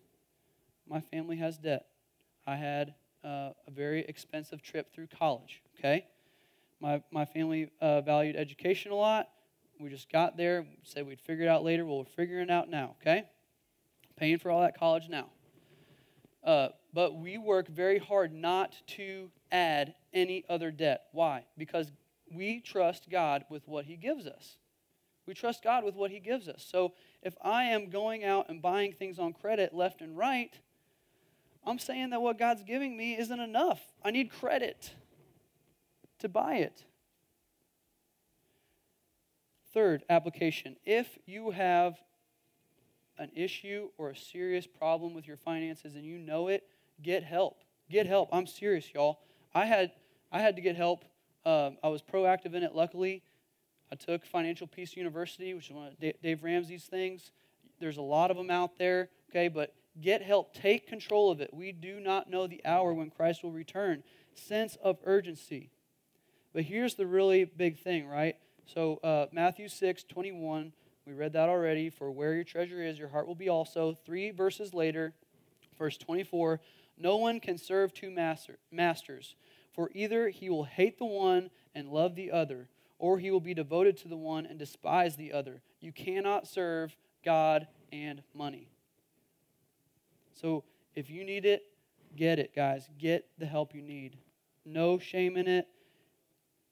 My 0.88 1.00
family 1.00 1.36
has 1.36 1.58
debt. 1.58 1.86
I 2.46 2.56
had 2.56 2.94
uh, 3.24 3.50
a 3.66 3.70
very 3.70 4.00
expensive 4.00 4.62
trip 4.62 4.92
through 4.92 5.08
college. 5.08 5.62
Okay? 5.78 6.06
My, 6.80 7.02
my 7.10 7.24
family 7.26 7.70
uh, 7.80 8.00
valued 8.00 8.36
education 8.36 8.92
a 8.92 8.96
lot. 8.96 9.28
We 9.78 9.88
just 9.88 10.10
got 10.10 10.36
there, 10.36 10.66
said 10.82 11.06
we'd 11.06 11.20
figure 11.20 11.44
it 11.44 11.48
out 11.48 11.64
later. 11.64 11.86
Well, 11.86 11.98
we're 11.98 12.04
figuring 12.04 12.44
it 12.44 12.50
out 12.50 12.68
now, 12.68 12.96
okay? 13.00 13.24
Paying 14.16 14.38
for 14.38 14.50
all 14.50 14.60
that 14.60 14.78
college 14.78 15.08
now. 15.08 15.26
Uh, 16.44 16.68
but 16.92 17.16
we 17.16 17.38
work 17.38 17.68
very 17.68 17.98
hard 17.98 18.32
not 18.32 18.74
to 18.86 19.30
add 19.52 19.94
any 20.12 20.44
other 20.48 20.70
debt. 20.70 21.04
Why? 21.12 21.44
Because 21.56 21.90
we 22.32 22.60
trust 22.60 23.08
God 23.10 23.44
with 23.48 23.66
what 23.68 23.84
He 23.84 23.96
gives 23.96 24.26
us. 24.26 24.56
We 25.26 25.34
trust 25.34 25.62
God 25.62 25.84
with 25.84 25.94
what 25.94 26.10
He 26.10 26.20
gives 26.20 26.48
us. 26.48 26.66
So 26.68 26.94
if 27.22 27.36
I 27.42 27.64
am 27.64 27.90
going 27.90 28.24
out 28.24 28.48
and 28.48 28.62
buying 28.62 28.92
things 28.92 29.18
on 29.18 29.32
credit 29.32 29.74
left 29.74 30.00
and 30.00 30.16
right, 30.16 30.58
I'm 31.64 31.78
saying 31.78 32.10
that 32.10 32.22
what 32.22 32.38
God's 32.38 32.62
giving 32.62 32.96
me 32.96 33.18
isn't 33.18 33.40
enough. 33.40 33.80
I 34.04 34.10
need 34.10 34.30
credit 34.30 34.92
to 36.20 36.28
buy 36.28 36.56
it. 36.56 36.84
Third 39.72 40.04
application 40.08 40.76
if 40.84 41.18
you 41.26 41.50
have 41.50 41.96
an 43.18 43.30
issue 43.36 43.90
or 43.98 44.10
a 44.10 44.16
serious 44.16 44.66
problem 44.66 45.14
with 45.14 45.28
your 45.28 45.36
finances 45.36 45.94
and 45.94 46.04
you 46.04 46.18
know 46.18 46.48
it, 46.48 46.64
get 47.02 47.24
help. 47.24 47.62
Get 47.90 48.06
help. 48.06 48.28
I'm 48.32 48.46
serious, 48.46 48.92
y'all. 48.94 49.20
I 49.54 49.64
had 49.64 49.92
I 50.32 50.40
had 50.40 50.56
to 50.56 50.62
get 50.62 50.76
help. 50.76 51.04
Um, 51.44 51.76
I 51.82 51.88
was 51.88 52.02
proactive 52.02 52.54
in 52.54 52.62
it. 52.62 52.74
Luckily, 52.74 53.22
I 53.90 53.96
took 53.96 54.24
Financial 54.24 54.66
Peace 54.66 54.96
University, 54.96 55.54
which 55.54 55.68
is 55.68 55.72
one 55.72 55.88
of 55.88 56.22
Dave 56.22 56.44
Ramsey's 56.44 56.84
things. 56.84 57.32
There's 57.80 57.96
a 57.96 58.02
lot 58.02 58.30
of 58.30 58.36
them 58.36 58.50
out 58.50 58.78
there, 58.78 59.08
okay, 59.30 59.48
but 59.48 59.74
get 60.00 60.22
help. 60.22 60.54
Take 60.54 60.86
control 60.86 61.30
of 61.30 61.40
it. 61.40 61.52
We 61.52 61.72
do 61.72 61.98
not 61.98 62.30
know 62.30 62.46
the 62.46 62.60
hour 62.64 62.92
when 62.92 63.10
Christ 63.10 63.42
will 63.42 63.50
return. 63.50 64.04
Sense 64.34 64.76
of 64.82 64.98
urgency. 65.04 65.70
But 66.52 66.64
here's 66.64 66.94
the 66.94 67.06
really 67.06 67.44
big 67.44 67.78
thing, 67.78 68.06
right? 68.06 68.36
So, 68.66 69.00
uh, 69.02 69.26
Matthew 69.32 69.68
6, 69.68 70.04
21, 70.04 70.72
we 71.06 71.12
read 71.12 71.32
that 71.32 71.48
already. 71.48 71.90
For 71.90 72.10
where 72.10 72.34
your 72.34 72.44
treasure 72.44 72.82
is, 72.82 72.98
your 72.98 73.08
heart 73.08 73.26
will 73.26 73.34
be 73.34 73.48
also. 73.48 73.96
Three 74.04 74.30
verses 74.30 74.74
later, 74.74 75.14
verse 75.78 75.96
24, 75.96 76.60
no 77.00 77.16
one 77.16 77.40
can 77.40 77.58
serve 77.58 77.92
two 77.92 78.10
master, 78.10 78.58
masters, 78.70 79.34
for 79.72 79.90
either 79.94 80.28
he 80.28 80.50
will 80.50 80.64
hate 80.64 80.98
the 80.98 81.04
one 81.04 81.50
and 81.74 81.88
love 81.88 82.14
the 82.14 82.30
other, 82.30 82.68
or 82.98 83.18
he 83.18 83.30
will 83.30 83.40
be 83.40 83.54
devoted 83.54 83.96
to 83.98 84.08
the 84.08 84.16
one 84.16 84.46
and 84.46 84.58
despise 84.58 85.16
the 85.16 85.32
other. 85.32 85.62
You 85.80 85.92
cannot 85.92 86.46
serve 86.46 86.94
God 87.24 87.66
and 87.92 88.22
money. 88.34 88.68
So, 90.34 90.64
if 90.94 91.08
you 91.08 91.24
need 91.24 91.44
it, 91.44 91.62
get 92.16 92.38
it, 92.38 92.54
guys. 92.54 92.88
Get 92.98 93.26
the 93.38 93.46
help 93.46 93.74
you 93.74 93.82
need. 93.82 94.16
No 94.64 94.98
shame 94.98 95.36
in 95.36 95.46
it 95.46 95.68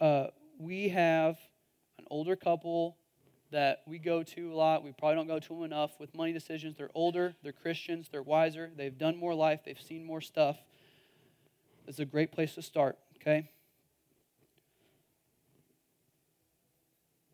uh, 0.01 0.29
we 0.59 0.89
have 0.89 1.39
an 1.99 2.05
older 2.11 2.37
couple 2.37 2.97
that 3.51 3.83
we 3.87 3.99
go 3.99 4.23
to 4.23 4.53
a 4.53 4.55
lot. 4.55 4.85
We 4.85 4.93
probably 4.93 5.17
don't 5.17 5.27
go 5.27 5.39
to 5.39 5.49
them 5.49 5.65
enough 5.65 5.99
with 5.99 6.15
money 6.15 6.33
decisions. 6.33 6.77
They're 6.77 6.91
older, 6.95 7.35
they're 7.43 7.53
Christians, 7.53 8.09
they're 8.11 8.23
wiser, 8.23 8.71
they've 8.77 8.97
done 8.97 9.17
more 9.17 9.35
life, 9.35 9.61
they've 9.65 9.81
seen 9.81 10.05
more 10.05 10.21
stuff. 10.21 10.59
It's 11.87 11.99
a 11.99 12.05
great 12.05 12.33
place 12.33 12.55
to 12.57 12.63
start, 12.63 12.99
okay? 13.17 13.51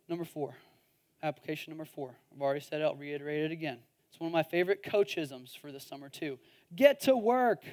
Number 0.09 0.24
four, 0.24 0.55
application 1.22 1.72
number 1.72 1.85
four. 1.85 2.14
I've 2.33 2.40
already 2.40 2.61
said 2.61 2.81
it, 2.81 2.85
I'll 2.85 2.94
reiterate 2.94 3.44
it 3.44 3.50
again. 3.50 3.79
It's 4.11 4.20
one 4.20 4.29
of 4.29 4.33
my 4.33 4.44
favorite 4.44 4.85
coachisms 4.85 5.59
for 5.59 5.72
the 5.72 5.81
summer, 5.81 6.09
too. 6.09 6.38
Get 6.77 7.00
to 7.03 7.16
work. 7.16 7.64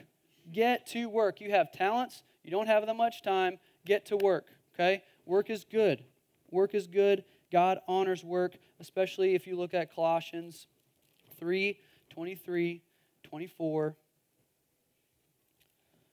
Get 0.51 0.87
to 0.87 1.07
work. 1.07 1.39
You 1.39 1.51
have 1.51 1.71
talents, 1.71 2.23
you 2.43 2.49
don't 2.49 2.65
have 2.67 2.85
that 2.85 2.95
much 2.95 3.21
time. 3.21 3.59
Get 3.85 4.05
to 4.07 4.17
work. 4.17 4.47
Okay? 4.73 5.03
Work 5.25 5.49
is 5.49 5.65
good. 5.65 6.03
Work 6.49 6.73
is 6.73 6.87
good. 6.87 7.23
God 7.51 7.79
honors 7.87 8.23
work, 8.23 8.53
especially 8.79 9.35
if 9.35 9.45
you 9.45 9.55
look 9.55 9.73
at 9.73 9.93
Colossians 9.93 10.67
3 11.37 11.77
23, 12.09 12.81
24. 13.23 13.95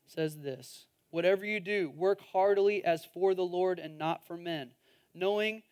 Says 0.06 0.38
this 0.38 0.86
Whatever 1.10 1.44
you 1.44 1.60
do, 1.60 1.90
work 1.96 2.20
heartily 2.32 2.84
as 2.84 3.04
for 3.04 3.34
the 3.34 3.42
Lord 3.42 3.78
and 3.78 3.98
not 3.98 4.26
for 4.26 4.36
men, 4.36 4.70
knowing 5.14 5.62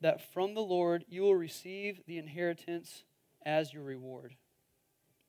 that 0.00 0.32
from 0.32 0.54
the 0.54 0.60
Lord 0.60 1.04
you 1.08 1.22
will 1.22 1.34
receive 1.34 2.00
the 2.06 2.18
inheritance 2.18 3.04
as 3.44 3.72
your 3.72 3.82
reward. 3.82 4.34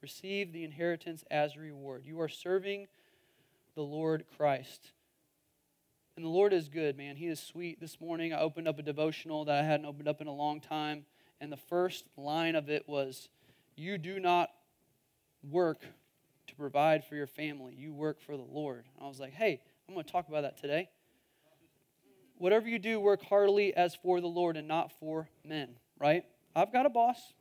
Receive 0.02 0.52
the 0.52 0.63
inheritance 0.63 1.24
as 1.30 1.56
your 1.56 1.65
reward. 1.65 2.04
You 2.06 2.20
are 2.22 2.30
serving 2.30 2.88
the 3.76 3.84
Lord 3.84 4.26
Christ. 4.38 4.91
And 6.17 6.26
the 6.26 6.30
Lord 6.30 6.52
is 6.52 6.67
good, 6.67 6.97
man. 6.97 7.15
He 7.15 7.28
is 7.28 7.39
sweet. 7.39 7.80
This 7.80 8.02
morning 8.02 8.34
I 8.34 8.39
opened 8.41 8.67
up 8.67 8.78
a 8.78 8.82
devotional 8.82 9.45
that 9.45 9.63
I 9.63 9.63
hadn't 9.63 9.86
opened 9.86 10.10
up 10.10 10.19
in 10.19 10.28
a 10.28 10.34
long 10.34 10.60
time. 10.60 11.06
And 11.39 11.52
the 11.52 11.58
first 11.58 12.06
line 12.17 12.56
of 12.56 12.69
it 12.69 12.88
was, 12.88 13.30
You 13.76 13.97
do 13.97 14.19
not 14.19 14.50
work 15.50 15.82
to 16.47 16.56
provide 16.56 17.06
for 17.06 17.15
your 17.15 17.28
family, 17.28 17.74
you 17.76 17.93
work 17.93 18.19
for 18.19 18.36
the 18.36 18.43
Lord. 18.43 18.84
And 18.97 19.06
I 19.06 19.08
was 19.08 19.19
like, 19.19 19.34
Hey, 19.34 19.62
I'm 19.88 19.93
going 19.93 20.06
to 20.06 20.12
talk 20.12 20.28
about 20.28 20.41
that 20.41 20.60
today. 20.60 20.89
Whatever 22.38 22.67
you 22.67 22.80
do, 22.80 23.00
work 23.00 23.24
heartily 23.24 23.74
as 23.74 23.95
for 23.95 24.19
the 24.19 24.28
Lord 24.28 24.58
and 24.58 24.67
not 24.67 24.91
for 25.00 25.30
men, 25.45 25.69
right? 25.97 26.26
I've 26.56 26.74
got 26.74 26.86
a 26.86 26.89
boss. 26.89 27.34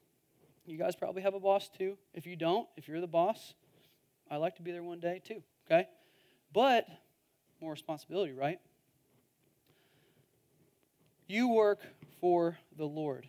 You 0.67 0.79
guys 0.79 0.95
probably 0.95 1.23
have 1.23 1.35
a 1.35 1.41
boss 1.41 1.69
too. 1.77 1.97
If 2.15 2.27
you 2.27 2.37
don't, 2.37 2.69
if 2.77 2.87
you're 2.87 3.01
the 3.01 3.07
boss, 3.09 3.55
I'd 4.31 4.37
like 4.37 4.57
to 4.57 4.63
be 4.63 4.71
there 4.71 4.83
one 4.83 5.01
day 5.01 5.21
too, 5.25 5.43
okay? 5.67 5.89
But 6.53 6.87
more 7.61 7.73
responsibility, 7.73 8.33
right? 8.33 8.59
You 11.27 11.49
work 11.49 11.81
for 12.21 12.59
the 12.77 12.87
Lord. 12.87 13.27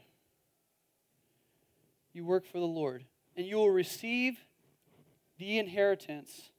You 2.13 2.25
work 2.25 2.45
for 2.45 2.59
the 2.59 2.65
Lord. 2.65 3.05
And 3.35 3.45
you 3.45 3.57
will 3.57 3.69
receive 3.69 4.37
the 5.37 5.57
inheritance 5.59 6.51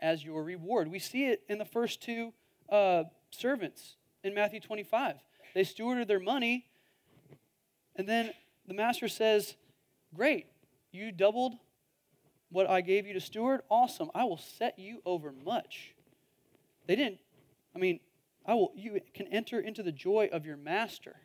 as 0.00 0.24
your 0.24 0.42
reward. 0.42 0.90
We 0.90 0.98
see 0.98 1.26
it 1.26 1.42
in 1.48 1.58
the 1.58 1.64
first 1.64 2.02
two 2.02 2.32
uh, 2.68 3.04
servants 3.30 3.96
in 4.22 4.34
Matthew 4.34 4.60
25. 4.60 5.16
They 5.54 5.62
stewarded 5.62 6.08
their 6.08 6.20
money, 6.20 6.66
and 7.96 8.08
then 8.08 8.32
the 8.66 8.74
master 8.74 9.08
says, 9.08 9.54
Great, 10.14 10.46
you 10.92 11.12
doubled 11.12 11.54
what 12.50 12.68
I 12.68 12.80
gave 12.80 13.06
you 13.06 13.14
to 13.14 13.20
steward. 13.20 13.62
Awesome. 13.70 14.10
I 14.14 14.24
will 14.24 14.38
set 14.38 14.78
you 14.78 15.00
over 15.04 15.32
much. 15.32 15.93
They 16.86 16.96
didn't, 16.96 17.18
I 17.74 17.78
mean, 17.78 18.00
I 18.46 18.54
will, 18.54 18.72
you 18.74 19.00
can 19.14 19.26
enter 19.28 19.58
into 19.58 19.82
the 19.82 19.92
joy 19.92 20.28
of 20.32 20.44
your 20.44 20.56
master, 20.56 21.16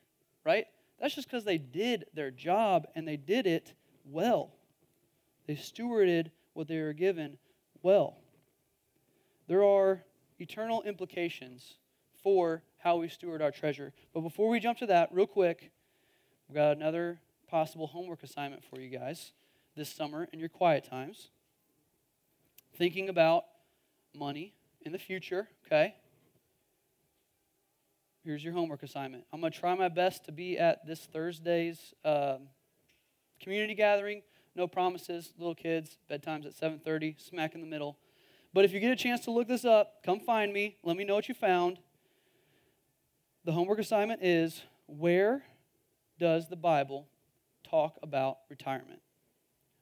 right? 0.45 0.65
That's 0.99 1.15
just 1.15 1.27
because 1.27 1.43
they 1.43 1.57
did 1.57 2.05
their 2.13 2.31
job 2.31 2.87
and 2.95 3.07
they 3.07 3.17
did 3.17 3.45
it 3.45 3.73
well. 4.05 4.51
They 5.47 5.55
stewarded 5.55 6.31
what 6.53 6.67
they 6.67 6.79
were 6.79 6.93
given 6.93 7.37
well. 7.81 8.17
There 9.47 9.63
are 9.63 10.03
eternal 10.39 10.81
implications 10.83 11.75
for 12.21 12.63
how 12.77 12.97
we 12.97 13.09
steward 13.09 13.41
our 13.41 13.51
treasure. 13.51 13.93
But 14.13 14.21
before 14.21 14.49
we 14.49 14.59
jump 14.59 14.77
to 14.79 14.85
that, 14.87 15.09
real 15.11 15.27
quick, 15.27 15.71
we've 16.47 16.55
got 16.55 16.77
another 16.77 17.19
possible 17.47 17.87
homework 17.87 18.23
assignment 18.23 18.63
for 18.63 18.79
you 18.79 18.89
guys 18.89 19.31
this 19.75 19.89
summer 19.89 20.27
in 20.31 20.39
your 20.39 20.49
quiet 20.49 20.83
times. 20.83 21.29
Thinking 22.75 23.09
about 23.09 23.45
money 24.15 24.53
in 24.81 24.91
the 24.91 24.99
future, 24.99 25.47
okay? 25.65 25.95
Here's 28.23 28.43
your 28.43 28.53
homework 28.53 28.83
assignment. 28.83 29.23
I'm 29.31 29.39
going 29.39 29.51
to 29.51 29.59
try 29.59 29.73
my 29.75 29.87
best 29.87 30.25
to 30.25 30.31
be 30.31 30.57
at 30.57 30.85
this 30.85 31.07
Thursday's 31.11 31.93
um, 32.03 32.47
community 33.41 33.75
gathering. 33.75 34.21
No 34.55 34.67
promises, 34.67 35.33
little 35.37 35.55
kids, 35.55 35.97
bedtime's 36.09 36.45
at 36.45 36.53
7:30, 36.53 37.19
smack 37.19 37.55
in 37.55 37.61
the 37.61 37.67
middle. 37.67 37.97
But 38.53 38.65
if 38.65 38.73
you 38.73 38.79
get 38.79 38.91
a 38.91 38.95
chance 38.95 39.21
to 39.21 39.31
look 39.31 39.47
this 39.47 39.63
up, 39.63 40.03
come 40.03 40.19
find 40.19 40.51
me. 40.51 40.77
Let 40.83 40.97
me 40.97 41.05
know 41.05 41.15
what 41.15 41.29
you 41.29 41.35
found. 41.35 41.79
The 43.45 43.51
homework 43.51 43.79
assignment 43.79 44.23
is 44.23 44.63
where 44.87 45.43
does 46.19 46.49
the 46.49 46.55
Bible 46.55 47.07
talk 47.63 47.97
about 48.03 48.39
retirement? 48.49 49.01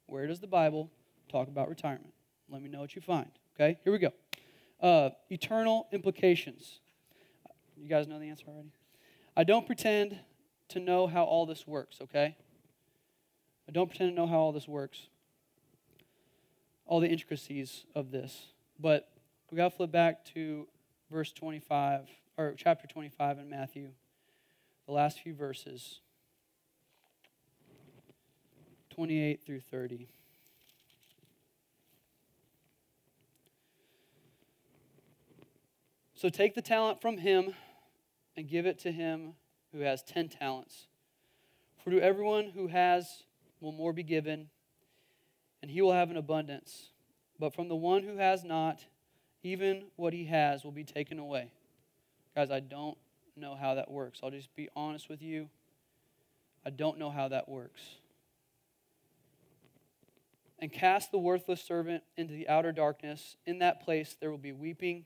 Where 0.06 0.28
does 0.28 0.40
the 0.40 0.48
Bible 0.48 0.92
talk 1.30 1.48
about 1.48 1.70
retirement? 1.70 2.14
Let 2.50 2.62
me 2.62 2.70
know 2.70 2.82
what 2.82 2.96
you 2.96 3.02
find. 3.02 3.32
Okay, 3.56 3.78
here 3.84 3.92
we 3.92 4.00
go. 4.00 4.12
Uh, 4.82 5.10
eternal 5.30 5.88
implications. 5.92 6.80
You 7.76 7.90
guys 7.90 8.08
know 8.08 8.20
the 8.20 8.30
answer 8.30 8.46
already? 8.48 8.72
I 9.36 9.44
don't 9.44 9.66
pretend 9.66 10.20
to 10.70 10.80
know 10.80 11.08
how 11.08 11.24
all 11.24 11.46
this 11.46 11.68
works, 11.68 11.98
okay? 12.02 12.36
I 13.68 13.72
don't 13.72 13.88
pretend 13.88 14.12
to 14.12 14.16
know 14.16 14.28
how 14.28 14.38
all 14.38 14.52
this 14.52 14.68
works, 14.68 15.08
all 16.86 17.00
the 17.00 17.08
intricacies 17.08 17.86
of 17.96 18.12
this. 18.12 18.48
But 18.80 19.10
we 19.52 19.58
got 19.58 19.72
to 19.72 19.76
flip 19.76 19.92
back 19.92 20.26
to 20.34 20.68
verse 21.12 21.32
25, 21.32 22.08
or 22.38 22.54
chapter 22.56 22.88
25 22.88 23.40
in 23.40 23.50
Matthew, 23.50 23.90
the 24.86 24.92
last 24.94 25.20
few 25.20 25.34
verses, 25.34 26.02
28 28.92 29.42
through 29.46 29.62
30. 29.62 30.08
So 36.18 36.30
take 36.30 36.56
the 36.56 36.64
talent 36.64 37.00
from 37.00 37.20
him 37.20 37.54
and 38.36 38.50
give 38.50 38.66
it 38.66 38.80
to 38.80 38.92
him 38.92 39.34
who 39.72 39.82
has 39.82 40.02
ten 40.02 40.30
talents. 40.30 40.88
For 41.84 41.92
to 41.92 42.02
everyone 42.02 42.50
who 42.56 42.68
has 42.68 43.24
will 43.62 43.72
more 43.72 43.94
be 43.94 44.02
given, 44.02 44.50
and 45.62 45.70
he 45.70 45.80
will 45.80 45.94
have 45.94 46.10
an 46.10 46.18
abundance. 46.18 46.90
But 47.40 47.54
from 47.54 47.68
the 47.68 47.76
one 47.76 48.02
who 48.02 48.18
has 48.18 48.44
not, 48.44 48.84
even 49.44 49.84
what 49.96 50.12
he 50.12 50.26
has 50.26 50.64
will 50.64 50.72
be 50.72 50.84
taken 50.84 51.20
away. 51.20 51.52
Guys, 52.34 52.50
I 52.50 52.62
don't 52.62 52.98
know 53.36 53.54
how 53.54 53.76
that 53.76 53.92
works. 53.92 54.22
I'll 54.24 54.32
just 54.32 54.56
be 54.56 54.70
honest 54.76 55.10
with 55.10 55.22
you. 55.22 55.50
I 56.66 56.72
don't 56.72 56.98
know 56.98 57.12
how 57.12 57.28
that 57.28 57.48
works. 57.48 57.82
And 60.58 60.72
cast 60.72 61.12
the 61.12 61.20
worthless 61.20 61.62
servant 61.62 62.02
into 62.18 62.34
the 62.34 62.50
outer 62.50 62.72
darkness. 62.72 63.38
In 63.46 63.60
that 63.60 63.86
place 63.86 64.18
there 64.20 64.32
will 64.32 64.40
be 64.40 64.52
weeping 64.52 65.06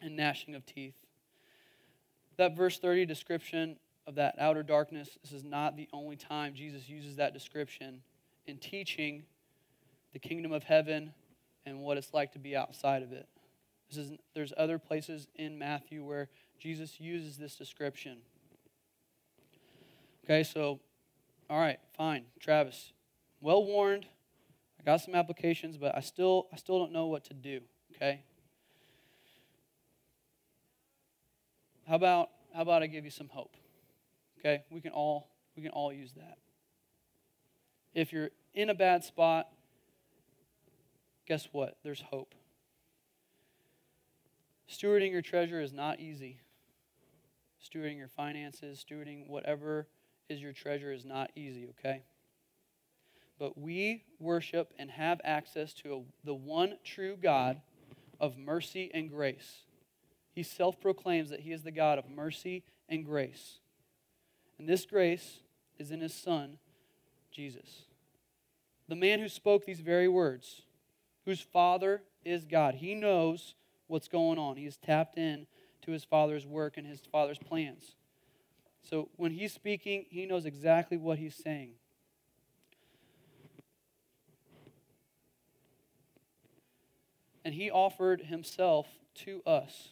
and 0.00 0.16
gnashing 0.16 0.54
of 0.54 0.64
teeth. 0.66 0.94
That 2.36 2.56
verse 2.56 2.78
30 2.78 3.06
description 3.06 3.76
of 4.06 4.14
that 4.16 4.34
outer 4.38 4.62
darkness, 4.62 5.18
this 5.22 5.32
is 5.32 5.44
not 5.44 5.76
the 5.76 5.88
only 5.92 6.16
time 6.16 6.54
Jesus 6.54 6.88
uses 6.88 7.16
that 7.16 7.34
description 7.34 8.02
in 8.46 8.56
teaching 8.58 9.24
the 10.12 10.18
kingdom 10.18 10.52
of 10.52 10.64
heaven 10.64 11.12
and 11.66 11.80
what 11.80 11.96
it's 11.96 12.12
like 12.12 12.32
to 12.32 12.38
be 12.38 12.56
outside 12.56 13.02
of 13.02 13.12
it. 13.12 13.28
This 13.88 13.98
is, 13.98 14.12
there's 14.34 14.52
other 14.56 14.78
places 14.78 15.26
in 15.34 15.58
Matthew 15.58 16.04
where 16.04 16.28
Jesus 16.58 17.00
uses 17.00 17.36
this 17.36 17.56
description. 17.56 18.18
Okay, 20.24 20.42
so, 20.42 20.80
all 21.48 21.58
right, 21.58 21.78
fine. 21.96 22.24
Travis, 22.38 22.92
well 23.40 23.64
warned. 23.64 24.06
I 24.78 24.84
got 24.84 25.00
some 25.00 25.14
applications, 25.14 25.76
but 25.76 25.96
I 25.96 26.00
still, 26.00 26.46
I 26.52 26.56
still 26.56 26.78
don't 26.78 26.92
know 26.92 27.06
what 27.06 27.24
to 27.26 27.34
do. 27.34 27.60
Okay? 27.94 28.22
How 31.90 31.96
about 31.96 32.30
how 32.54 32.62
about 32.62 32.84
I 32.84 32.86
give 32.86 33.04
you 33.04 33.10
some 33.10 33.28
hope? 33.28 33.56
Okay? 34.38 34.62
We 34.70 34.80
can 34.80 34.92
all 34.92 35.28
we 35.56 35.62
can 35.64 35.72
all 35.72 35.92
use 35.92 36.12
that. 36.12 36.38
If 37.94 38.12
you're 38.12 38.30
in 38.54 38.70
a 38.70 38.74
bad 38.74 39.02
spot, 39.02 39.48
guess 41.26 41.48
what? 41.50 41.78
There's 41.82 42.00
hope. 42.00 42.32
Stewarding 44.70 45.10
your 45.10 45.20
treasure 45.20 45.60
is 45.60 45.72
not 45.72 45.98
easy. 45.98 46.38
Stewarding 47.60 47.98
your 47.98 48.06
finances, 48.06 48.84
stewarding 48.88 49.28
whatever 49.28 49.88
is 50.28 50.40
your 50.40 50.52
treasure 50.52 50.92
is 50.92 51.04
not 51.04 51.32
easy, 51.34 51.66
okay? 51.70 52.04
But 53.36 53.58
we 53.58 54.04
worship 54.20 54.72
and 54.78 54.92
have 54.92 55.20
access 55.24 55.74
to 55.82 55.92
a, 55.92 56.02
the 56.24 56.34
one 56.34 56.74
true 56.84 57.16
God 57.20 57.60
of 58.20 58.38
mercy 58.38 58.92
and 58.94 59.10
grace 59.10 59.64
he 60.40 60.44
self 60.44 60.80
proclaims 60.80 61.28
that 61.28 61.40
he 61.40 61.52
is 61.52 61.64
the 61.64 61.70
God 61.70 61.98
of 61.98 62.08
mercy 62.08 62.62
and 62.88 63.04
grace. 63.04 63.58
And 64.58 64.66
this 64.66 64.86
grace 64.86 65.40
is 65.78 65.90
in 65.90 66.00
his 66.00 66.14
Son, 66.14 66.56
Jesus. 67.30 67.82
The 68.88 68.96
man 68.96 69.20
who 69.20 69.28
spoke 69.28 69.66
these 69.66 69.80
very 69.80 70.08
words, 70.08 70.62
whose 71.26 71.42
Father 71.42 72.00
is 72.24 72.46
God. 72.46 72.76
He 72.76 72.94
knows 72.94 73.54
what's 73.86 74.08
going 74.08 74.38
on. 74.38 74.56
He 74.56 74.64
is 74.64 74.78
tapped 74.78 75.18
in 75.18 75.46
to 75.82 75.90
his 75.90 76.04
Father's 76.04 76.46
work 76.46 76.78
and 76.78 76.86
his 76.86 77.00
Father's 77.12 77.36
plans. 77.36 77.94
So 78.80 79.10
when 79.16 79.32
he's 79.32 79.52
speaking, 79.52 80.06
he 80.08 80.24
knows 80.24 80.46
exactly 80.46 80.96
what 80.96 81.18
he's 81.18 81.34
saying. 81.34 81.72
And 87.44 87.52
he 87.52 87.70
offered 87.70 88.22
himself 88.22 88.86
to 89.16 89.42
us. 89.44 89.90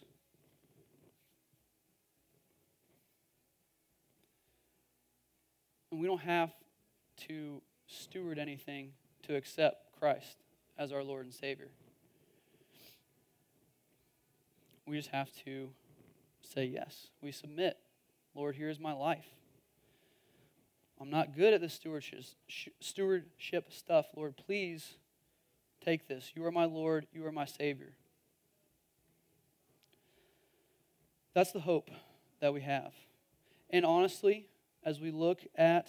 And 5.91 6.01
we 6.01 6.07
don't 6.07 6.21
have 6.21 6.51
to 7.29 7.63
steward 7.87 8.39
anything 8.39 8.93
to 9.23 9.37
accept 9.37 9.99
Christ 9.99 10.37
as 10.79 10.93
our 10.93 11.03
Lord 11.03 11.25
and 11.25 11.35
Savior. 11.35 11.69
We 14.87 14.97
just 14.97 15.11
have 15.11 15.31
to 15.45 15.71
say 16.43 16.65
yes. 16.65 17.09
We 17.21 17.33
submit. 17.33 17.77
Lord, 18.35 18.57
here's 18.57 18.79
my 18.79 18.93
life. 18.93 19.27
I'm 21.01 21.11
not 21.11 21.37
good 21.37 21.55
at 21.55 21.71
stewardship, 21.71 22.25
stewardship 22.81 23.73
stuff. 23.73 24.07
Lord, 24.17 24.37
please 24.37 24.95
take 25.85 26.09
this. 26.09 26.33
You 26.35 26.45
are 26.45 26.51
my 26.51 26.65
Lord. 26.65 27.07
You 27.13 27.25
are 27.27 27.33
my 27.33 27.45
Savior. 27.45 27.93
That's 31.35 31.53
the 31.53 31.61
hope 31.61 31.91
that 32.41 32.53
we 32.53 32.63
have. 32.63 32.93
And 33.71 33.85
honestly, 33.85 34.49
as 34.85 35.01
we 35.01 35.11
look 35.11 35.41
at 35.57 35.89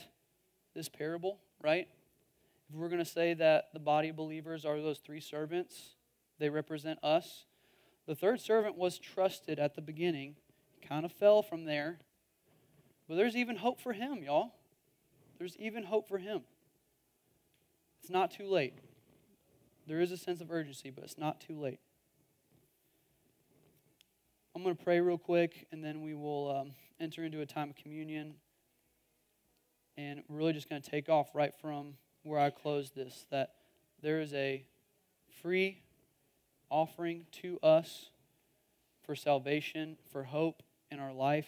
this 0.76 0.90
parable, 0.90 1.40
right? 1.62 1.88
If 2.70 2.76
we're 2.76 2.90
going 2.90 3.04
to 3.04 3.06
say 3.06 3.34
that 3.34 3.70
the 3.74 3.80
body 3.80 4.10
of 4.10 4.16
believers 4.16 4.66
are 4.66 4.80
those 4.82 5.00
three 5.00 5.20
servants, 5.20 5.96
they 6.38 6.50
represent 6.50 7.04
us. 7.04 7.46
The 8.08 8.16
third 8.16 8.40
servant 8.40 8.78
was 8.78 8.98
trusted 9.00 9.60
at 9.60 9.76
the 9.76 9.82
beginning, 9.82 10.36
kind 10.88 11.06
of 11.06 11.12
fell 11.12 11.42
from 11.42 11.66
there. 11.66 12.00
But 13.08 13.16
there's 13.16 13.36
even 13.36 13.58
hope 13.58 13.82
for 13.82 13.94
him, 13.94 14.24
y'all. 14.24 14.54
There's 15.38 15.58
even 15.58 15.84
hope 15.84 16.08
for 16.08 16.18
him. 16.18 16.42
It's 18.02 18.12
not 18.12 18.32
too 18.32 18.48
late. 18.48 18.74
There 19.88 20.02
is 20.02 20.12
a 20.12 20.18
sense 20.18 20.42
of 20.42 20.52
urgency, 20.52 20.92
but 20.92 21.04
it's 21.04 21.18
not 21.18 21.42
too 21.42 21.60
late. 21.60 21.80
I'm 24.56 24.64
going 24.64 24.76
to 24.76 24.84
pray 24.84 25.00
real 25.00 25.18
quick, 25.18 25.68
and 25.72 25.84
then 25.84 26.02
we 26.02 26.14
will 26.14 26.56
um, 26.56 26.72
enter 27.00 27.24
into 27.24 27.42
a 27.42 27.46
time 27.46 27.70
of 27.70 27.76
communion. 27.76 28.36
And 30.00 30.24
we're 30.30 30.38
really 30.38 30.54
just 30.54 30.70
going 30.70 30.82
to 30.82 30.90
take 30.90 31.10
off 31.10 31.28
right 31.34 31.54
from 31.62 31.96
where 32.24 32.40
I 32.40 32.52
closed 32.52 32.96
this 32.96 33.26
that 33.32 33.56
there 34.02 34.22
is 34.22 34.34
a 34.34 34.64
free 35.42 35.82
offering 36.72 37.26
to 37.42 37.60
us 37.62 38.06
for 39.04 39.14
salvation, 39.14 39.98
for 40.14 40.24
hope 40.24 40.64
in 40.90 41.02
our 41.02 41.12
life. 41.12 41.48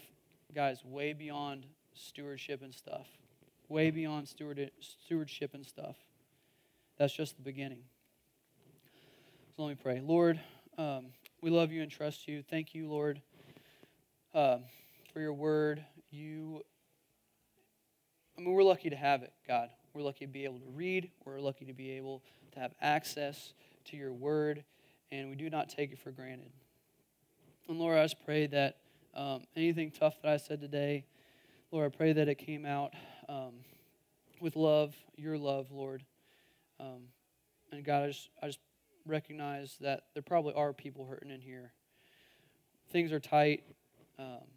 Guys, 0.53 0.83
way 0.83 1.13
beyond 1.13 1.65
stewardship 1.93 2.61
and 2.61 2.73
stuff. 2.73 3.07
Way 3.69 3.89
beyond 3.89 4.27
steward, 4.27 4.69
stewardship 4.81 5.53
and 5.53 5.65
stuff. 5.65 5.95
That's 6.97 7.13
just 7.13 7.37
the 7.37 7.43
beginning. 7.43 7.83
So 9.55 9.63
let 9.63 9.69
me 9.69 9.77
pray. 9.81 10.01
Lord, 10.03 10.41
um, 10.77 11.05
we 11.41 11.51
love 11.51 11.71
you 11.71 11.83
and 11.83 11.89
trust 11.89 12.27
you. 12.27 12.43
Thank 12.49 12.75
you, 12.75 12.89
Lord, 12.89 13.21
uh, 14.33 14.57
for 15.13 15.21
your 15.21 15.31
word. 15.31 15.85
You 16.09 16.63
I 18.41 18.43
mean, 18.43 18.55
we're 18.55 18.63
lucky 18.63 18.89
to 18.89 18.95
have 18.95 19.21
it, 19.21 19.31
God. 19.47 19.69
We're 19.93 20.01
lucky 20.01 20.25
to 20.25 20.31
be 20.31 20.45
able 20.45 20.57
to 20.57 20.69
read. 20.73 21.11
We're 21.25 21.39
lucky 21.39 21.63
to 21.65 21.73
be 21.73 21.91
able 21.91 22.23
to 22.53 22.59
have 22.59 22.71
access 22.81 23.53
to 23.85 23.97
your 23.97 24.13
word, 24.13 24.63
and 25.11 25.29
we 25.29 25.35
do 25.35 25.47
not 25.47 25.69
take 25.69 25.91
it 25.91 25.99
for 25.99 26.09
granted. 26.09 26.49
And 27.69 27.77
Lord, 27.77 27.99
I 27.99 28.03
just 28.03 28.25
pray 28.25 28.47
that 28.47 28.77
um, 29.13 29.43
anything 29.55 29.91
tough 29.91 30.19
that 30.23 30.31
I 30.31 30.37
said 30.37 30.59
today, 30.59 31.05
Lord, 31.69 31.93
I 31.93 31.95
pray 31.95 32.13
that 32.13 32.27
it 32.27 32.39
came 32.39 32.65
out 32.65 32.95
um, 33.29 33.53
with 34.39 34.55
love, 34.55 34.95
your 35.17 35.37
love, 35.37 35.67
Lord. 35.69 36.03
Um, 36.79 37.09
and 37.71 37.85
God, 37.85 38.05
I 38.05 38.07
just, 38.07 38.29
I 38.41 38.47
just 38.47 38.59
recognize 39.05 39.77
that 39.81 40.05
there 40.15 40.23
probably 40.23 40.55
are 40.55 40.73
people 40.73 41.05
hurting 41.05 41.29
in 41.29 41.41
here. 41.41 41.73
Things 42.91 43.11
are 43.11 43.19
tight. 43.19 43.63
Um, 44.17 44.47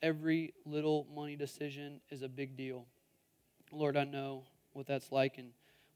every 0.00 0.54
little 0.64 1.08
money 1.12 1.34
decision 1.34 2.00
is 2.12 2.22
a 2.22 2.28
big 2.28 2.56
deal. 2.56 2.86
Lord, 3.72 3.96
I 3.96 4.04
know 4.04 4.44
what 4.72 4.86
that's 4.86 5.10
like. 5.10 5.38
And 5.38 5.50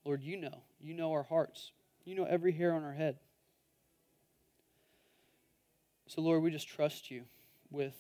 Lord, 0.05 0.23
you 0.23 0.37
know. 0.37 0.63
You 0.81 0.95
know 0.95 1.13
our 1.13 1.23
hearts. 1.23 1.73
You 2.05 2.15
know 2.15 2.25
every 2.25 2.53
hair 2.53 2.73
on 2.73 2.85
our 2.85 2.93
head. 2.93 3.19
So, 6.07 6.23
Lord, 6.23 6.43
we 6.43 6.51
just 6.51 6.69
trust 6.69 7.11
you 7.11 7.23
with 7.71 7.95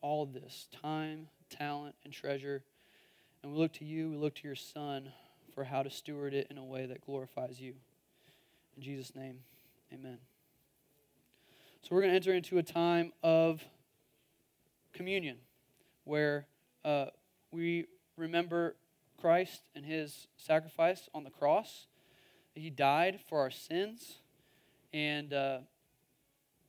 all 0.00 0.22
of 0.22 0.32
this 0.32 0.68
time, 0.80 1.26
talent, 1.50 1.96
and 2.04 2.12
treasure. 2.12 2.62
And 3.42 3.52
we 3.52 3.58
look 3.58 3.72
to 3.74 3.84
you, 3.84 4.10
we 4.10 4.16
look 4.16 4.36
to 4.36 4.46
your 4.46 4.54
Son 4.54 5.12
for 5.54 5.64
how 5.64 5.82
to 5.82 5.90
steward 5.90 6.34
it 6.34 6.46
in 6.50 6.58
a 6.58 6.64
way 6.64 6.86
that 6.86 7.04
glorifies 7.04 7.60
you. 7.60 7.74
In 8.76 8.82
Jesus' 8.82 9.16
name, 9.16 9.38
amen. 9.92 10.18
So, 11.82 11.96
we're 11.96 12.02
going 12.02 12.12
to 12.12 12.16
enter 12.16 12.32
into 12.32 12.58
a 12.58 12.62
time 12.62 13.12
of 13.24 13.64
communion 14.92 15.38
where 16.04 16.46
uh, 16.84 17.06
we 17.50 17.86
remember 18.16 18.76
Christ 19.20 19.62
and 19.74 19.84
his 19.84 20.28
sacrifice 20.36 21.08
on 21.14 21.24
the 21.24 21.30
cross. 21.30 21.86
He 22.54 22.70
died 22.70 23.20
for 23.28 23.40
our 23.40 23.50
sins 23.50 24.18
and 24.92 25.32
uh, 25.32 25.58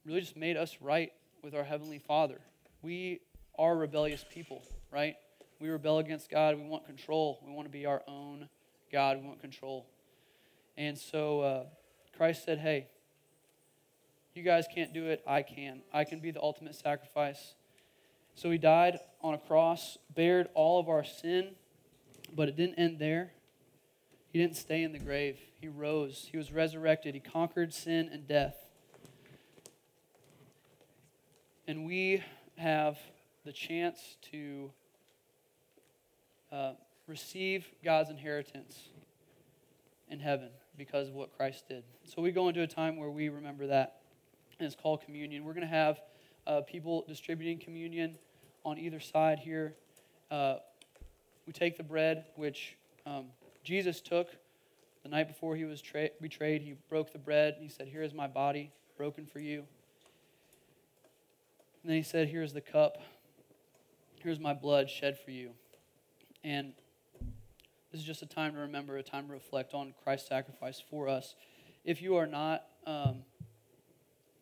really 0.05 0.21
just 0.21 0.37
made 0.37 0.57
us 0.57 0.77
right 0.81 1.11
with 1.43 1.55
our 1.55 1.63
Heavenly 1.63 1.99
Father. 1.99 2.39
We 2.81 3.21
are 3.57 3.75
rebellious 3.75 4.25
people, 4.29 4.63
right? 4.91 5.15
We 5.59 5.69
rebel 5.69 5.99
against 5.99 6.29
God. 6.29 6.57
We 6.57 6.67
want 6.67 6.85
control. 6.85 7.39
We 7.45 7.51
want 7.51 7.67
to 7.67 7.71
be 7.71 7.85
our 7.85 8.01
own 8.07 8.47
God. 8.91 9.19
We 9.19 9.27
want 9.27 9.41
control. 9.41 9.87
And 10.77 10.97
so 10.97 11.41
uh, 11.41 11.63
Christ 12.15 12.45
said, 12.45 12.59
Hey, 12.59 12.87
you 14.33 14.43
guys 14.43 14.65
can't 14.73 14.93
do 14.93 15.07
it. 15.07 15.21
I 15.27 15.41
can. 15.41 15.81
I 15.93 16.05
can 16.05 16.19
be 16.19 16.31
the 16.31 16.41
ultimate 16.41 16.75
sacrifice. 16.75 17.55
So 18.35 18.49
he 18.49 18.57
died 18.57 18.99
on 19.21 19.33
a 19.33 19.37
cross, 19.37 19.97
bared 20.15 20.47
all 20.53 20.79
of 20.79 20.87
our 20.87 21.03
sin, 21.03 21.55
but 22.35 22.49
it 22.49 22.55
didn't 22.55 22.75
end 22.75 22.99
there. 22.99 23.31
He 24.31 24.39
didn't 24.39 24.57
stay 24.57 24.83
in 24.83 24.91
the 24.91 24.99
grave. 24.99 25.37
He 25.59 25.67
rose. 25.67 26.27
He 26.31 26.37
was 26.37 26.51
resurrected. 26.51 27.15
He 27.15 27.19
conquered 27.19 27.73
sin 27.73 28.09
and 28.11 28.27
death. 28.27 28.55
And 31.67 31.85
we 31.85 32.23
have 32.57 32.97
the 33.45 33.51
chance 33.51 34.17
to 34.31 34.71
uh, 36.51 36.73
receive 37.07 37.67
God's 37.83 38.09
inheritance 38.09 38.89
in 40.09 40.19
heaven 40.19 40.49
because 40.77 41.09
of 41.09 41.13
what 41.13 41.35
Christ 41.35 41.67
did. 41.67 41.83
So 42.03 42.21
we 42.21 42.31
go 42.31 42.47
into 42.47 42.61
a 42.61 42.67
time 42.67 42.97
where 42.97 43.09
we 43.09 43.29
remember 43.29 43.67
that, 43.67 44.01
and 44.57 44.65
it's 44.65 44.75
called 44.75 45.01
communion. 45.01 45.43
We're 45.43 45.53
going 45.53 45.67
to 45.67 45.67
have 45.67 45.99
uh, 46.47 46.61
people 46.61 47.05
distributing 47.07 47.59
communion 47.59 48.17
on 48.63 48.77
either 48.77 48.99
side 48.99 49.39
here. 49.39 49.75
Uh, 50.31 50.55
we 51.49 51.53
take 51.53 51.77
the 51.77 51.83
bread, 51.83 52.25
which 52.35 52.75
um, 53.07 53.25
Jesus 53.63 54.01
took 54.01 54.27
the 55.01 55.09
night 55.09 55.27
before 55.27 55.55
he 55.55 55.65
was 55.65 55.81
tra- 55.81 56.11
betrayed. 56.21 56.61
He 56.61 56.75
broke 56.89 57.11
the 57.11 57.17
bread 57.17 57.55
and 57.55 57.63
he 57.63 57.69
said, 57.69 57.87
Here 57.87 58.03
is 58.03 58.13
my 58.13 58.27
body 58.27 58.71
broken 58.97 59.25
for 59.25 59.39
you. 59.39 59.63
And 61.81 61.89
then 61.89 61.97
he 61.97 62.03
said, 62.03 62.27
Here's 62.27 62.53
the 62.53 62.61
cup. 62.61 62.99
Here's 64.21 64.39
my 64.39 64.53
blood 64.53 64.91
shed 64.91 65.17
for 65.17 65.31
you. 65.31 65.49
And 66.43 66.73
this 67.91 67.99
is 67.99 68.05
just 68.05 68.21
a 68.21 68.27
time 68.27 68.53
to 68.53 68.59
remember, 68.59 68.97
a 68.97 69.01
time 69.01 69.25
to 69.25 69.33
reflect 69.33 69.73
on 69.73 69.95
Christ's 70.03 70.29
sacrifice 70.29 70.79
for 70.87 71.09
us. 71.09 71.33
If 71.83 71.99
you 71.99 72.15
are 72.17 72.27
not 72.27 72.63
um, 72.85 73.23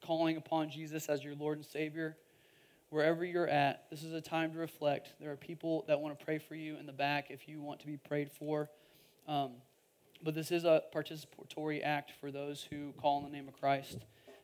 calling 0.06 0.36
upon 0.36 0.72
Jesus 0.72 1.08
as 1.08 1.24
your 1.24 1.36
Lord 1.36 1.58
and 1.58 1.66
Savior, 1.66 2.18
wherever 2.90 3.26
you're 3.26 3.48
at, 3.48 3.90
this 3.90 4.04
is 4.04 4.14
a 4.14 4.22
time 4.22 4.54
to 4.54 4.60
reflect. 4.60 5.14
There 5.20 5.32
are 5.32 5.36
people 5.36 5.86
that 5.88 6.00
want 6.00 6.18
to 6.18 6.26
pray 6.26 6.38
for 6.38 6.56
you 6.56 6.78
in 6.78 6.86
the 6.86 6.94
back 6.94 7.28
if 7.30 7.48
you 7.48 7.62
want 7.62 7.80
to 7.82 7.88
be 7.88 7.98
prayed 7.98 8.32
for. 8.32 8.70
Um, 9.28 9.54
but 10.24 10.34
this 10.34 10.52
is 10.52 10.64
a 10.64 10.82
participatory 10.96 11.84
act 11.84 12.12
for 12.20 12.32
those 12.32 12.66
who 12.70 12.94
call 12.94 13.20
in 13.20 13.32
the 13.32 13.38
name 13.38 13.48
of 13.48 13.60
Christ. 13.60 14.00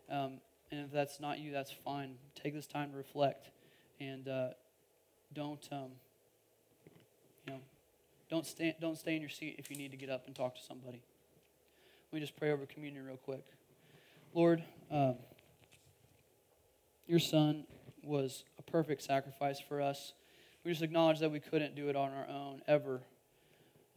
Um, 0.09 0.39
and 0.71 0.81
if 0.85 0.91
that's 0.91 1.19
not 1.19 1.39
you, 1.39 1.51
that's 1.51 1.71
fine. 1.71 2.15
Take 2.35 2.53
this 2.53 2.67
time 2.67 2.91
to 2.91 2.97
reflect, 2.97 3.49
and 3.99 4.27
uh, 4.27 4.49
don't, 5.33 5.67
um, 5.71 5.91
you 7.45 7.53
know, 7.53 7.59
don't 8.29 8.45
stay, 8.45 8.75
don't 8.79 8.97
stay 8.97 9.15
in 9.15 9.21
your 9.21 9.29
seat 9.29 9.55
if 9.59 9.69
you 9.69 9.77
need 9.77 9.91
to 9.91 9.97
get 9.97 10.09
up 10.09 10.25
and 10.27 10.35
talk 10.35 10.55
to 10.55 10.61
somebody. 10.61 11.01
Let 12.11 12.15
me 12.15 12.21
just 12.21 12.35
pray 12.35 12.51
over 12.51 12.65
communion 12.65 13.05
real 13.05 13.17
quick. 13.17 13.45
Lord, 14.33 14.63
um, 14.91 15.15
your 17.07 17.19
Son 17.19 17.65
was 18.03 18.43
a 18.59 18.61
perfect 18.63 19.01
sacrifice 19.01 19.59
for 19.59 19.81
us. 19.81 20.13
We 20.63 20.71
just 20.71 20.83
acknowledge 20.83 21.19
that 21.19 21.31
we 21.31 21.39
couldn't 21.39 21.75
do 21.75 21.89
it 21.89 21.95
on 21.95 22.11
our 22.11 22.27
own 22.27 22.61
ever. 22.67 23.01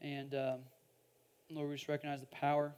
And 0.00 0.34
um, 0.34 0.58
Lord, 1.50 1.70
we 1.70 1.76
just 1.76 1.88
recognize 1.88 2.20
the 2.20 2.26
power 2.26 2.74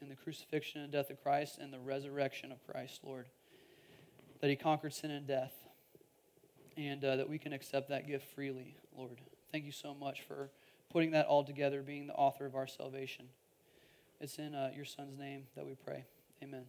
in 0.00 0.08
the 0.08 0.16
crucifixion 0.16 0.80
and 0.80 0.92
death 0.92 1.10
of 1.10 1.22
Christ 1.22 1.58
and 1.58 1.72
the 1.72 1.78
resurrection 1.78 2.52
of 2.52 2.58
Christ, 2.66 3.00
Lord. 3.02 3.26
That 4.40 4.50
he 4.50 4.56
conquered 4.56 4.92
sin 4.92 5.10
and 5.10 5.26
death. 5.26 5.52
And 6.76 7.04
uh, 7.04 7.16
that 7.16 7.28
we 7.28 7.38
can 7.38 7.52
accept 7.52 7.90
that 7.90 8.06
gift 8.06 8.26
freely, 8.34 8.76
Lord. 8.96 9.20
Thank 9.50 9.64
you 9.64 9.72
so 9.72 9.94
much 9.94 10.22
for 10.22 10.50
putting 10.90 11.10
that 11.12 11.26
all 11.26 11.44
together, 11.44 11.82
being 11.82 12.06
the 12.06 12.14
author 12.14 12.46
of 12.46 12.54
our 12.54 12.66
salvation. 12.66 13.26
It's 14.20 14.38
in 14.38 14.54
uh, 14.54 14.70
your 14.74 14.84
Son's 14.84 15.18
name 15.18 15.44
that 15.56 15.66
we 15.66 15.74
pray. 15.74 16.04
Amen. 16.42 16.64